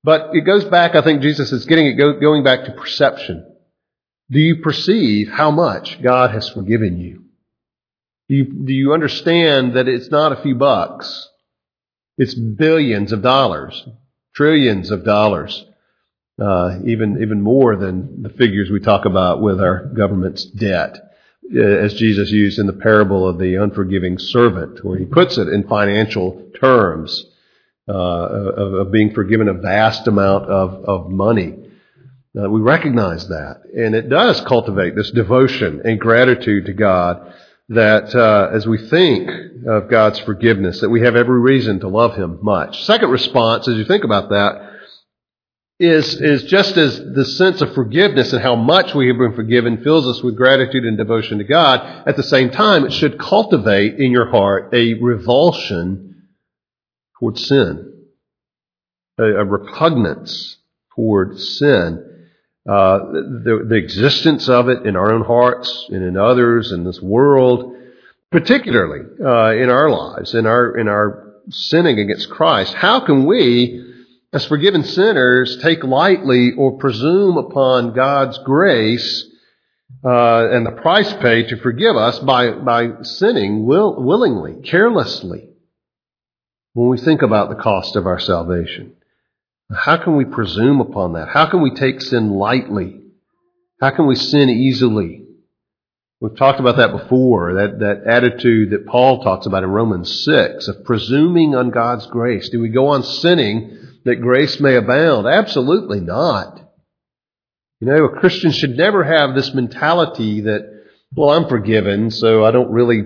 But 0.03 0.31
it 0.33 0.47
goes 0.47 0.65
back, 0.65 0.95
I 0.95 1.03
think 1.03 1.21
Jesus 1.21 1.53
is 1.53 1.67
getting 1.67 1.89
it 1.89 2.21
going 2.21 2.43
back 2.43 2.65
to 2.65 2.73
perception. 2.73 3.45
Do 4.31 4.41
you 4.41 4.63
perceive 4.63 5.29
how 5.29 5.51
much 5.51 6.01
God 6.03 6.31
has 6.31 6.49
forgiven 6.49 6.99
you? 6.99 7.25
Do 8.31 8.37
you, 8.37 8.45
do 8.65 8.73
you 8.73 8.95
understand 8.95 9.77
that 9.77 9.89
it's 9.89 10.11
not 10.11 10.33
a 10.33 10.43
few 10.43 10.55
bucks? 10.55 11.29
It's 12.17 12.35
billions 12.35 13.13
of 13.13 13.21
dollars, 13.21 13.87
trillions 14.35 14.91
of 14.91 15.05
dollars, 15.05 15.67
uh, 16.41 16.79
even 16.85 17.23
even 17.23 17.41
more 17.41 17.77
than 17.77 18.23
the 18.23 18.29
figures 18.31 18.71
we 18.71 18.81
talk 18.81 19.05
about 19.05 19.41
with 19.41 19.61
our 19.61 19.85
government's 19.87 20.45
debt. 20.45 21.01
Uh, 21.55 21.61
as 21.61 21.93
Jesus 21.95 22.31
used 22.31 22.59
in 22.59 22.67
the 22.67 22.73
parable 22.73 23.29
of 23.29 23.39
the 23.39 23.57
unforgiving 23.57 24.19
servant, 24.19 24.83
where 24.83 24.99
he 24.99 25.05
puts 25.05 25.37
it 25.37 25.47
in 25.49 25.69
financial 25.69 26.51
terms 26.59 27.27
uh, 27.87 27.93
of, 27.93 28.75
of, 28.75 28.91
being 28.91 29.13
forgiven 29.13 29.47
a 29.49 29.53
vast 29.53 30.07
amount 30.09 30.47
of, 30.47 30.83
of 30.87 31.11
money. 31.11 31.55
Uh, 32.35 32.49
we 32.49 32.61
recognize 32.61 33.29
that, 33.29 33.61
and 33.77 33.95
it 33.95 34.09
does 34.09 34.41
cultivate 34.41 34.97
this 34.97 35.11
devotion 35.11 35.83
and 35.85 36.01
gratitude 36.01 36.65
to 36.65 36.73
God. 36.73 37.35
That 37.69 38.15
uh, 38.15 38.49
as 38.51 38.67
we 38.67 38.79
think 38.89 39.31
of 39.67 39.91
God's 39.91 40.21
forgiveness, 40.21 40.81
that 40.81 40.89
we 40.89 41.03
have 41.03 41.15
every 41.15 41.41
reason 41.41 41.81
to 41.81 41.89
love 41.89 42.15
Him 42.15 42.39
much. 42.41 42.85
Second 42.85 43.11
response, 43.11 43.69
as 43.69 43.77
you 43.77 43.85
think 43.85 44.05
about 44.05 44.31
that, 44.31 44.64
is, 45.79 46.21
is 46.21 46.45
just 46.45 46.77
as 46.77 46.99
the 46.99 47.25
sense 47.25 47.61
of 47.61 47.75
forgiveness 47.75 48.33
and 48.33 48.43
how 48.43 48.55
much 48.55 48.95
we 48.95 49.09
have 49.09 49.19
been 49.19 49.35
forgiven 49.35 49.83
fills 49.83 50.07
us 50.07 50.23
with 50.23 50.37
gratitude 50.37 50.85
and 50.85 50.97
devotion 50.97 51.39
to 51.39 51.45
God, 51.45 52.07
at 52.07 52.17
the 52.17 52.23
same 52.23 52.51
time, 52.51 52.85
it 52.85 52.93
should 52.93 53.19
cultivate 53.19 53.99
in 53.99 54.13
your 54.13 54.31
heart 54.31 54.73
a 54.73 54.95
revulsion 54.95 56.29
towards 57.19 57.47
sin, 57.47 57.93
a, 59.19 59.25
a 59.25 59.45
repugnance 59.45 60.59
toward 60.95 61.39
sin. 61.41 62.11
Uh, 62.67 62.99
the, 62.99 63.67
the 63.69 63.75
existence 63.75 64.49
of 64.49 64.69
it 64.69 64.87
in 64.87 64.97
our 64.97 65.13
own 65.13 65.23
hearts 65.23 65.87
and 65.91 66.03
in 66.03 66.17
others 66.17 66.73
in 66.73 66.85
this 66.85 67.01
world, 67.03 67.77
particularly 68.31 69.01
uh, 69.23 69.51
in 69.51 69.69
our 69.69 69.91
lives, 69.91 70.35
in 70.35 70.47
our 70.47 70.79
in 70.79 70.89
our 70.89 71.35
sinning 71.51 71.99
against 71.99 72.31
Christ. 72.31 72.73
How 72.73 73.01
can 73.01 73.27
we 73.27 73.94
as 74.35 74.45
forgiven 74.45 74.83
sinners, 74.83 75.59
take 75.63 75.85
lightly 75.85 76.53
or 76.59 76.77
presume 76.77 77.37
upon 77.37 77.95
God's 77.95 78.37
grace 78.39 79.25
uh, 80.05 80.49
and 80.51 80.67
the 80.67 80.73
price 80.73 81.13
paid 81.15 81.49
to 81.49 81.57
forgive 81.57 81.95
us 81.97 82.19
by, 82.19 82.51
by 82.51 83.03
sinning 83.03 83.65
will, 83.65 84.03
willingly, 84.03 84.61
carelessly, 84.69 85.51
when 86.73 86.89
we 86.89 86.99
think 86.99 87.23
about 87.23 87.49
the 87.49 87.63
cost 87.63 87.95
of 87.95 88.09
our 88.09 88.19
salvation. 88.19 88.97
How 89.73 89.99
can 89.99 90.17
we 90.17 90.25
presume 90.25 90.81
upon 90.81 91.13
that? 91.13 91.29
How 91.29 91.49
can 91.49 91.63
we 91.63 91.73
take 91.73 92.03
sin 92.03 92.31
lightly? 92.31 93.03
How 93.81 93.91
can 93.91 94.09
we 94.09 94.17
sin 94.17 94.51
easily? 94.51 95.27
We've 96.21 96.37
talked 96.37 96.59
about 96.59 96.79
that 96.79 96.91
before, 96.91 97.55
that, 97.55 97.79
that 97.79 98.03
attitude 98.05 98.71
that 98.71 98.87
Paul 98.87 99.23
talks 99.23 99.47
about 99.47 99.63
in 99.63 99.71
Romans 99.71 100.25
6 100.25 100.67
of 100.67 100.85
presuming 100.85 101.55
on 101.55 101.71
God's 101.71 102.07
grace. 102.09 102.49
Do 102.49 102.61
we 102.61 102.69
go 102.69 102.89
on 102.89 103.05
sinning 103.05 103.84
that 104.05 104.17
grace 104.17 104.61
may 104.61 104.77
abound? 104.77 105.27
Absolutely 105.27 106.01
not. 106.01 106.61
You 107.81 107.89
know, 107.89 108.05
a 108.05 108.21
Christian 108.21 108.53
should 108.53 108.77
never 108.77 109.05
have 109.05 109.35
this 109.35 109.53
mentality 109.53 110.43
that, 110.43 110.85
well, 111.15 111.31
I'm 111.31 111.49
forgiven, 111.49 112.11
so 112.11 112.45
I 112.45 112.51
don't 112.51 112.71
really 112.71 113.03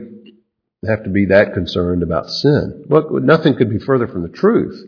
have 0.87 1.05
to 1.05 1.11
be 1.11 1.27
that 1.27 1.55
concerned 1.55 2.03
about 2.03 2.31
sin. 2.31 2.85
Well, 2.87 3.09
nothing 3.21 3.57
could 3.57 3.71
be 3.71 3.79
further 3.79 4.07
from 4.07 4.23
the 4.23 4.29
truth. 4.29 4.81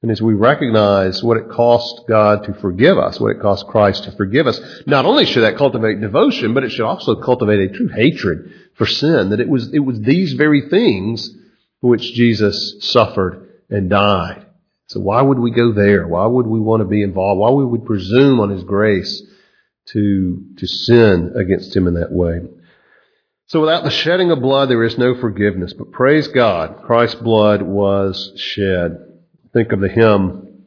And 0.00 0.12
as 0.12 0.22
we 0.22 0.34
recognize 0.34 1.22
what 1.24 1.38
it 1.38 1.50
cost 1.50 2.02
God 2.08 2.44
to 2.44 2.54
forgive 2.54 2.98
us, 2.98 3.18
what 3.18 3.32
it 3.32 3.40
cost 3.40 3.66
Christ 3.66 4.04
to 4.04 4.12
forgive 4.12 4.46
us, 4.46 4.60
not 4.86 5.04
only 5.06 5.26
should 5.26 5.42
that 5.42 5.56
cultivate 5.56 6.00
devotion, 6.00 6.54
but 6.54 6.62
it 6.62 6.70
should 6.70 6.86
also 6.86 7.16
cultivate 7.16 7.70
a 7.70 7.72
true 7.72 7.88
hatred 7.88 8.52
for 8.76 8.86
sin, 8.86 9.30
that 9.30 9.40
it 9.40 9.48
was, 9.48 9.72
it 9.74 9.80
was 9.80 10.00
these 10.00 10.34
very 10.34 10.68
things 10.68 11.30
for 11.80 11.90
which 11.90 12.12
Jesus 12.14 12.76
suffered 12.80 13.48
and 13.70 13.90
died. 13.90 14.46
So 14.88 15.00
why 15.00 15.20
would 15.20 15.38
we 15.38 15.50
go 15.50 15.72
there? 15.72 16.08
Why 16.08 16.24
would 16.24 16.46
we 16.46 16.58
want 16.58 16.80
to 16.80 16.86
be 16.86 17.02
involved? 17.02 17.38
Why 17.38 17.50
would 17.50 17.66
we 17.66 17.78
presume 17.78 18.40
on 18.40 18.48
His 18.48 18.64
grace 18.64 19.22
to, 19.88 20.44
to 20.56 20.66
sin 20.66 21.34
against 21.36 21.76
Him 21.76 21.86
in 21.86 21.94
that 21.94 22.10
way? 22.10 22.40
So 23.48 23.60
without 23.60 23.84
the 23.84 23.90
shedding 23.90 24.30
of 24.30 24.40
blood, 24.40 24.70
there 24.70 24.84
is 24.84 24.96
no 24.96 25.14
forgiveness. 25.14 25.74
But 25.74 25.92
praise 25.92 26.28
God, 26.28 26.82
Christ's 26.84 27.20
blood 27.20 27.60
was 27.60 28.32
shed. 28.36 28.98
Think 29.52 29.72
of 29.72 29.80
the 29.80 29.88
hymn, 29.88 30.66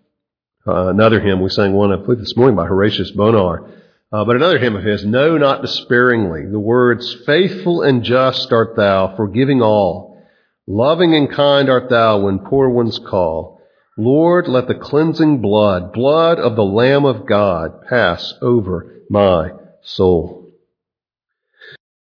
uh, 0.68 0.88
another 0.88 1.20
hymn 1.20 1.42
we 1.42 1.50
sang 1.50 1.74
one, 1.74 1.92
I 1.92 1.96
believe 1.96 2.20
this 2.20 2.38
morning 2.38 2.56
by 2.56 2.68
Horatius 2.68 3.12
Bonar. 3.12 3.70
Uh, 4.12 4.26
but 4.26 4.36
another 4.36 4.60
hymn 4.60 4.76
of 4.76 4.84
his, 4.84 5.04
No, 5.04 5.38
not 5.38 5.64
despairingly. 5.64 6.46
The 6.46 6.60
words, 6.60 7.16
Faithful 7.26 7.82
and 7.82 8.04
just 8.04 8.52
art 8.52 8.76
thou, 8.76 9.16
forgiving 9.16 9.64
all. 9.64 10.22
Loving 10.68 11.16
and 11.16 11.32
kind 11.32 11.72
art 11.72 11.90
thou 11.90 12.20
when 12.20 12.40
poor 12.40 12.70
ones 12.70 13.00
call. 13.00 13.61
Lord, 13.98 14.48
let 14.48 14.68
the 14.68 14.76
cleansing 14.76 15.42
blood, 15.42 15.92
blood 15.92 16.40
of 16.40 16.56
the 16.56 16.64
Lamb 16.64 17.06
of 17.06 17.26
God, 17.26 17.82
pass 17.90 18.34
over 18.42 19.04
my 19.10 19.52
soul. 19.84 20.54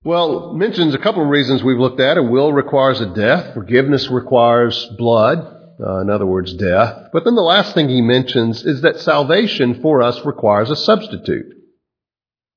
Well, 0.03 0.53
mentions 0.53 0.93
a 0.93 0.99
couple 0.99 1.23
of 1.23 1.29
reasons 1.29 1.63
we've 1.63 1.79
looked 1.79 1.99
at. 1.99 2.17
A 2.17 2.23
will 2.23 2.51
requires 2.51 2.99
a 3.01 3.05
death. 3.05 3.53
Forgiveness 3.53 4.09
requires 4.09 4.85
blood. 4.97 5.39
Uh, 5.81 6.01
in 6.01 6.09
other 6.09 6.25
words, 6.25 6.53
death. 6.53 7.09
But 7.13 7.23
then 7.23 7.35
the 7.35 7.41
last 7.41 7.73
thing 7.73 7.87
he 7.87 8.01
mentions 8.01 8.65
is 8.65 8.81
that 8.81 8.99
salvation 8.99 9.81
for 9.81 10.01
us 10.01 10.25
requires 10.25 10.69
a 10.69 10.75
substitute. 10.75 11.55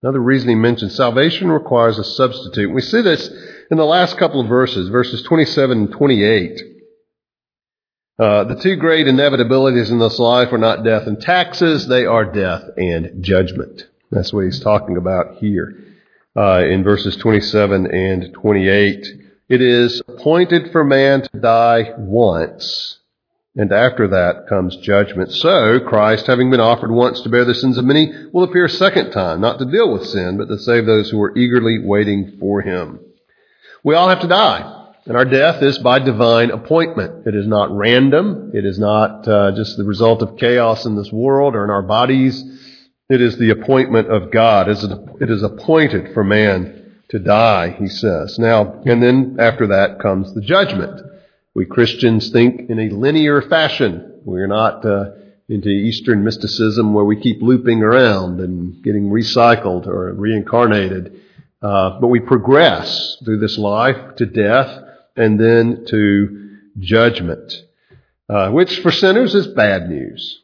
Another 0.03 0.21
reason 0.21 0.49
he 0.49 0.57
mentions 0.57 0.97
salvation 0.97 1.51
requires 1.51 1.99
a 1.99 2.05
substitute. 2.05 2.73
We 2.73 2.81
see 2.81 3.03
this 3.03 3.29
in 3.71 3.77
the 3.77 3.85
last 3.85 4.19
couple 4.19 4.41
of 4.41 4.49
verses, 4.49 4.89
verses 4.89 5.23
27 5.23 5.79
and 5.79 5.93
28. 5.93 6.72
Uh, 8.19 8.45
the 8.45 8.61
two 8.61 8.77
great 8.77 9.07
inevitabilities 9.07 9.91
in 9.91 9.99
this 9.99 10.19
life 10.19 10.53
are 10.53 10.59
not 10.59 10.85
death 10.85 11.07
and 11.07 11.21
taxes, 11.21 11.87
they 11.89 12.05
are 12.05 12.31
death 12.31 12.63
and 12.77 13.23
judgment. 13.23 13.89
That's 14.11 14.33
what 14.33 14.45
he's 14.45 14.61
talking 14.61 14.99
about 14.99 15.37
here 15.37 15.83
uh, 16.37 16.63
in 16.65 16.85
verses 16.85 17.17
27 17.17 17.87
and 17.87 18.35
28. 18.35 19.07
It 19.49 19.63
is 19.63 20.03
appointed 20.07 20.73
for 20.73 20.85
man 20.85 21.23
to 21.23 21.39
die 21.39 21.95
once, 21.97 22.99
and 23.57 23.73
after 23.73 24.09
that 24.09 24.47
comes 24.47 24.77
judgment. 24.77 25.33
So, 25.33 25.81
Christ, 25.81 26.27
having 26.27 26.51
been 26.51 26.61
offered 26.61 26.91
once 26.91 27.23
to 27.23 27.31
bear 27.31 27.47
the 27.47 27.55
sins 27.55 27.79
of 27.79 27.85
many, 27.87 28.13
will 28.33 28.45
appear 28.45 28.67
a 28.67 28.71
second 28.71 29.11
time, 29.11 29.41
not 29.41 29.59
to 29.59 29.65
deal 29.65 29.91
with 29.91 30.07
sin, 30.07 30.37
but 30.37 30.49
to 30.49 30.59
save 30.59 30.85
those 30.85 31.11
who 31.11 31.21
are 31.23 31.37
eagerly 31.37 31.79
waiting 31.83 32.37
for 32.39 32.61
him. 32.61 33.01
We 33.83 33.95
all 33.95 34.11
have 34.11 34.21
to 34.21 34.29
die. 34.29 34.82
And 35.05 35.17
our 35.17 35.25
death 35.25 35.63
is 35.63 35.79
by 35.79 35.99
divine 35.99 36.53
appointment. 36.53 37.27
It 37.27 37.35
is 37.35 37.47
not 37.47 37.77
random. 37.77 38.53
It 38.55 38.65
is 38.65 38.79
not 38.79 39.27
uh, 39.27 39.51
just 39.57 39.77
the 39.77 39.83
result 39.85 40.23
of 40.23 40.37
chaos 40.37 40.87
in 40.87 40.95
this 40.95 41.11
world 41.11 41.57
or 41.57 41.65
in 41.65 41.71
our 41.71 41.83
bodies. 41.83 42.41
It 43.09 43.21
is 43.21 43.37
the 43.37 43.51
appointment 43.51 44.13
of 44.13 44.31
God. 44.31 44.69
It 44.69 45.31
is 45.31 45.43
appointed 45.43 46.15
for 46.15 46.23
man 46.23 47.01
to 47.09 47.19
die, 47.19 47.71
he 47.81 47.89
says. 47.89 48.39
Now, 48.39 48.81
and 48.85 49.03
then 49.03 49.39
after 49.41 49.67
that 49.69 49.99
comes 49.99 50.33
the 50.35 50.41
judgment. 50.41 51.01
We 51.53 51.67
Christians 51.67 52.31
think 52.31 52.71
in 52.71 52.79
a 52.79 52.95
linear 52.95 53.43
fashion. 53.43 54.21
We're 54.25 54.47
not 54.47 54.87
uh, 54.87 55.11
into 55.49 55.69
Eastern 55.69 56.23
mysticism 56.23 56.95
where 56.95 57.05
we 57.05 57.21
keep 57.21 57.43
looping 57.43 57.83
around 57.83 58.41
and 58.41 58.81
getting 58.85 59.11
recycled 59.11 59.89
or 59.89 60.13
reincarnated. 60.15 61.21
Uh, 61.61 61.99
but 62.01 62.07
we 62.07 62.21
progress 62.21 63.19
through 63.25 63.41
this 63.41 63.59
life 63.59 64.15
to 64.17 64.27
death 64.27 64.91
and 65.17 65.39
then 65.39 65.85
to 65.89 66.59
judgment, 66.79 67.53
uh, 68.29 68.51
which 68.51 68.81
for 68.81 68.91
sinners 68.91 69.35
is 69.35 69.47
bad 69.49 69.89
news. 69.89 70.41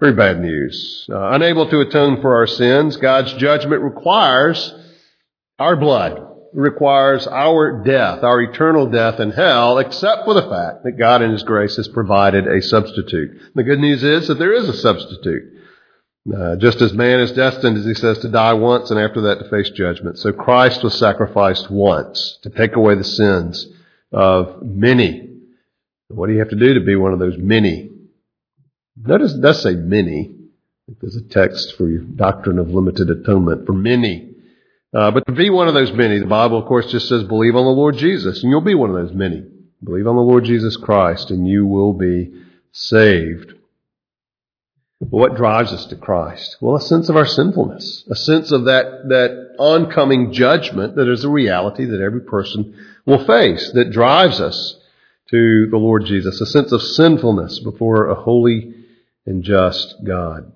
Very 0.00 0.14
bad 0.14 0.40
news. 0.40 1.06
Uh, 1.10 1.30
unable 1.32 1.68
to 1.68 1.80
atone 1.80 2.20
for 2.22 2.36
our 2.36 2.46
sins, 2.46 2.96
God's 2.96 3.32
judgment 3.34 3.82
requires 3.82 4.74
our 5.58 5.76
blood 5.76 6.26
requires 6.52 7.26
our 7.26 7.82
death, 7.84 8.22
our 8.22 8.40
eternal 8.40 8.86
death 8.86 9.20
in 9.20 9.30
hell, 9.30 9.78
except 9.78 10.24
for 10.24 10.34
the 10.34 10.48
fact 10.48 10.84
that 10.84 10.98
God 10.98 11.22
in 11.22 11.30
His 11.30 11.42
grace 11.42 11.76
has 11.76 11.88
provided 11.88 12.46
a 12.46 12.62
substitute. 12.62 13.40
The 13.54 13.62
good 13.62 13.78
news 13.78 14.02
is 14.02 14.28
that 14.28 14.38
there 14.38 14.52
is 14.52 14.68
a 14.68 14.76
substitute. 14.76 15.58
Uh, 16.34 16.56
just 16.56 16.82
as 16.82 16.92
man 16.92 17.20
is 17.20 17.32
destined, 17.32 17.78
as 17.78 17.86
he 17.86 17.94
says, 17.94 18.18
to 18.18 18.28
die 18.28 18.52
once 18.52 18.90
and 18.90 19.00
after 19.00 19.22
that 19.22 19.38
to 19.38 19.48
face 19.48 19.70
judgment. 19.70 20.18
So 20.18 20.32
Christ 20.32 20.84
was 20.84 20.98
sacrificed 20.98 21.70
once 21.70 22.38
to 22.42 22.50
take 22.50 22.76
away 22.76 22.94
the 22.94 23.04
sins 23.04 23.66
of 24.12 24.62
many. 24.62 25.28
What 26.08 26.26
do 26.26 26.32
you 26.32 26.40
have 26.40 26.50
to 26.50 26.56
do 26.56 26.74
to 26.74 26.80
be 26.80 26.96
one 26.96 27.12
of 27.12 27.18
those 27.18 27.38
many? 27.38 27.90
Notice 28.96 29.34
it 29.34 29.40
does 29.40 29.62
say 29.62 29.74
many. 29.74 30.34
There's 31.00 31.16
a 31.16 31.22
text 31.22 31.76
for 31.76 31.88
your 31.88 32.02
doctrine 32.02 32.58
of 32.58 32.68
limited 32.68 33.10
atonement 33.10 33.66
for 33.66 33.72
many. 33.72 34.34
Uh, 34.92 35.12
but 35.12 35.24
to 35.26 35.32
be 35.32 35.50
one 35.50 35.68
of 35.68 35.74
those 35.74 35.92
many, 35.92 36.18
the 36.18 36.26
Bible, 36.26 36.58
of 36.58 36.66
course, 36.66 36.90
just 36.90 37.08
says 37.08 37.22
believe 37.22 37.54
on 37.54 37.64
the 37.64 37.70
Lord 37.70 37.96
Jesus, 37.96 38.42
and 38.42 38.50
you'll 38.50 38.60
be 38.60 38.74
one 38.74 38.90
of 38.90 38.96
those 38.96 39.14
many. 39.14 39.44
Believe 39.82 40.08
on 40.08 40.16
the 40.16 40.22
Lord 40.22 40.44
Jesus 40.44 40.76
Christ, 40.76 41.30
and 41.30 41.46
you 41.46 41.64
will 41.64 41.92
be 41.92 42.32
saved. 42.72 43.54
What 44.98 45.36
drives 45.36 45.72
us 45.72 45.86
to 45.86 45.96
Christ? 45.96 46.58
Well, 46.60 46.76
a 46.76 46.80
sense 46.80 47.08
of 47.08 47.16
our 47.16 47.24
sinfulness, 47.24 48.04
a 48.10 48.16
sense 48.16 48.52
of 48.52 48.64
that, 48.64 49.08
that 49.08 49.54
oncoming 49.58 50.32
judgment 50.32 50.96
that 50.96 51.10
is 51.10 51.24
a 51.24 51.30
reality 51.30 51.86
that 51.86 52.00
every 52.00 52.20
person 52.20 52.74
will 53.06 53.24
face, 53.24 53.70
that 53.72 53.90
drives 53.90 54.40
us 54.40 54.76
to 55.30 55.66
the 55.70 55.76
Lord 55.76 56.04
Jesus, 56.06 56.40
a 56.40 56.46
sense 56.46 56.72
of 56.72 56.82
sinfulness 56.82 57.60
before 57.60 58.08
a 58.08 58.14
holy 58.14 58.74
and 59.26 59.44
just 59.44 59.96
God. 60.04 60.52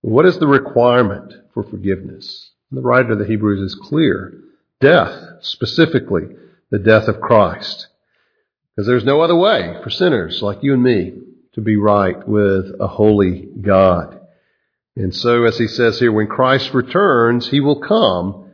What 0.00 0.26
is 0.26 0.38
the 0.38 0.46
requirement 0.46 1.34
for 1.52 1.62
forgiveness? 1.62 2.50
The 2.70 2.80
writer 2.80 3.12
of 3.12 3.18
the 3.18 3.26
Hebrews 3.26 3.60
is 3.60 3.74
clear. 3.74 4.40
Death, 4.80 5.12
specifically, 5.40 6.28
the 6.70 6.78
death 6.78 7.08
of 7.08 7.20
Christ. 7.20 7.88
Because 8.74 8.86
there's 8.86 9.04
no 9.04 9.20
other 9.20 9.36
way 9.36 9.78
for 9.82 9.90
sinners 9.90 10.40
like 10.40 10.62
you 10.62 10.74
and 10.74 10.82
me 10.82 11.14
to 11.54 11.60
be 11.60 11.76
right 11.76 12.26
with 12.28 12.76
a 12.80 12.86
holy 12.86 13.48
God. 13.60 14.20
And 14.96 15.14
so, 15.14 15.44
as 15.44 15.58
he 15.58 15.66
says 15.66 15.98
here, 15.98 16.12
when 16.12 16.26
Christ 16.26 16.74
returns, 16.74 17.48
he 17.48 17.60
will 17.60 17.80
come 17.80 18.47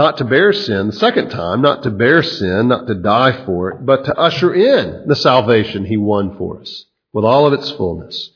not 0.00 0.16
to 0.16 0.24
bear 0.24 0.50
sin 0.50 0.86
the 0.86 0.94
second 0.94 1.28
time, 1.28 1.60
not 1.60 1.82
to 1.82 1.90
bear 1.90 2.22
sin, 2.22 2.68
not 2.68 2.86
to 2.86 2.94
die 2.94 3.44
for 3.44 3.70
it, 3.70 3.84
but 3.84 4.06
to 4.06 4.18
usher 4.18 4.54
in 4.54 5.06
the 5.06 5.14
salvation 5.14 5.84
he 5.84 5.98
won 5.98 6.38
for 6.38 6.58
us 6.58 6.86
with 7.12 7.22
all 7.22 7.46
of 7.46 7.52
its 7.52 7.70
fullness 7.72 8.30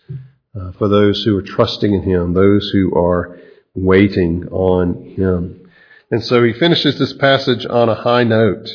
uh, 0.55 0.73
for 0.73 0.89
those 0.89 1.25
who 1.25 1.35
are 1.39 1.43
trusting 1.57 1.95
in 1.95 2.03
him, 2.03 2.35
those 2.35 2.69
who 2.69 2.95
are 2.95 3.39
waiting 3.75 4.47
on 4.49 5.15
him. 5.17 5.71
And 6.11 6.23
so 6.23 6.45
he 6.45 6.53
finishes 6.53 6.99
this 6.99 7.15
passage 7.15 7.65
on 7.65 7.89
a 7.89 7.95
high 7.95 8.25
note, 8.25 8.69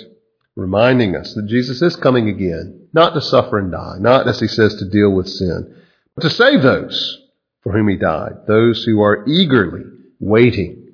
reminding 0.55 1.15
us 1.15 1.35
that 1.35 1.45
Jesus 1.45 1.83
is 1.83 1.95
coming 1.95 2.27
again, 2.27 2.87
not 2.91 3.13
to 3.13 3.21
suffer 3.21 3.59
and 3.59 3.71
die, 3.71 3.97
not, 3.99 4.27
as 4.27 4.39
he 4.39 4.47
says, 4.47 4.73
to 4.73 4.89
deal 4.89 5.11
with 5.11 5.29
sin, 5.29 5.75
but 6.15 6.23
to 6.23 6.31
save 6.31 6.63
those 6.63 7.21
for 7.61 7.71
whom 7.71 7.87
he 7.87 7.97
died, 7.97 8.47
those 8.47 8.83
who 8.83 8.99
are 8.99 9.27
eagerly 9.27 9.83
waiting 10.19 10.87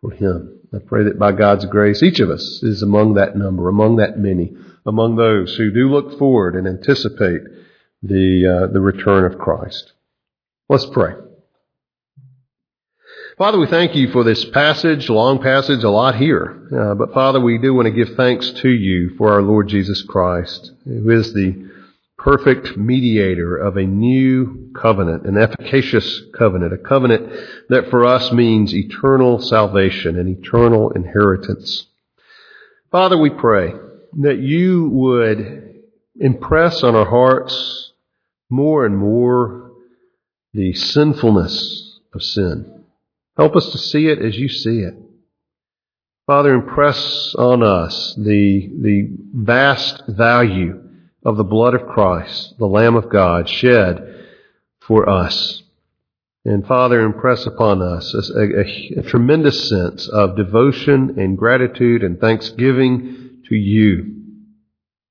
for 0.00 0.10
him. 0.10 0.55
I 0.74 0.78
pray 0.78 1.04
that 1.04 1.18
by 1.18 1.32
God's 1.32 1.64
grace, 1.66 2.02
each 2.02 2.20
of 2.20 2.30
us 2.30 2.60
is 2.62 2.82
among 2.82 3.14
that 3.14 3.36
number, 3.36 3.68
among 3.68 3.96
that 3.96 4.18
many, 4.18 4.54
among 4.84 5.16
those 5.16 5.54
who 5.56 5.70
do 5.70 5.88
look 5.88 6.18
forward 6.18 6.54
and 6.54 6.66
anticipate 6.66 7.42
the, 8.02 8.66
uh, 8.68 8.72
the 8.72 8.80
return 8.80 9.24
of 9.24 9.38
Christ. 9.38 9.92
Let's 10.68 10.86
pray. 10.86 11.14
Father, 13.38 13.58
we 13.58 13.66
thank 13.66 13.94
you 13.94 14.10
for 14.12 14.24
this 14.24 14.46
passage, 14.46 15.10
long 15.10 15.42
passage, 15.42 15.84
a 15.84 15.90
lot 15.90 16.16
here. 16.16 16.68
Uh, 16.74 16.94
but 16.94 17.12
Father, 17.12 17.38
we 17.38 17.58
do 17.58 17.74
want 17.74 17.86
to 17.86 17.92
give 17.92 18.16
thanks 18.16 18.50
to 18.50 18.68
you 18.70 19.14
for 19.16 19.32
our 19.32 19.42
Lord 19.42 19.68
Jesus 19.68 20.02
Christ, 20.02 20.72
who 20.84 21.10
is 21.10 21.34
the 21.34 21.70
perfect 22.26 22.76
mediator 22.76 23.56
of 23.56 23.76
a 23.76 23.84
new 23.84 24.68
covenant, 24.74 25.24
an 25.26 25.38
efficacious 25.38 26.22
covenant, 26.36 26.72
a 26.72 26.76
covenant 26.76 27.32
that 27.68 27.88
for 27.88 28.04
us 28.04 28.32
means 28.32 28.74
eternal 28.74 29.38
salvation 29.40 30.18
and 30.18 30.28
eternal 30.28 30.90
inheritance. 30.90 31.86
Father, 32.90 33.16
we 33.16 33.30
pray 33.30 33.74
that 34.14 34.40
you 34.40 34.88
would 34.88 35.84
impress 36.18 36.82
on 36.82 36.96
our 36.96 37.08
hearts 37.08 37.92
more 38.50 38.84
and 38.84 38.98
more 38.98 39.70
the 40.52 40.72
sinfulness 40.72 42.00
of 42.12 42.24
sin. 42.24 42.86
Help 43.36 43.54
us 43.54 43.70
to 43.70 43.78
see 43.78 44.08
it 44.08 44.18
as 44.18 44.36
you 44.36 44.48
see 44.48 44.80
it. 44.80 44.94
Father, 46.26 46.54
impress 46.54 47.36
on 47.36 47.62
us 47.62 48.16
the, 48.16 48.68
the 48.80 49.16
vast 49.32 50.02
value 50.08 50.82
of 51.26 51.36
the 51.36 51.44
blood 51.44 51.74
of 51.74 51.88
Christ, 51.88 52.54
the 52.56 52.66
Lamb 52.66 52.94
of 52.94 53.10
God, 53.10 53.48
shed 53.48 54.26
for 54.80 55.08
us. 55.08 55.60
And 56.44 56.64
Father, 56.64 57.00
impress 57.00 57.44
upon 57.46 57.82
us 57.82 58.14
a, 58.14 58.40
a, 58.40 59.00
a 59.00 59.02
tremendous 59.02 59.68
sense 59.68 60.08
of 60.08 60.36
devotion 60.36 61.18
and 61.18 61.36
gratitude 61.36 62.04
and 62.04 62.20
thanksgiving 62.20 63.42
to 63.48 63.56
you 63.56 64.22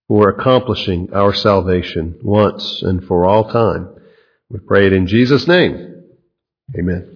for 0.07 0.29
accomplishing 0.29 1.09
our 1.13 1.33
salvation 1.33 2.17
once 2.23 2.81
and 2.81 3.03
for 3.03 3.25
all 3.25 3.51
time. 3.51 3.93
We 4.49 4.59
pray 4.59 4.87
it 4.87 4.93
in 4.93 5.07
Jesus' 5.07 5.49
name. 5.49 6.03
Amen. 6.79 7.14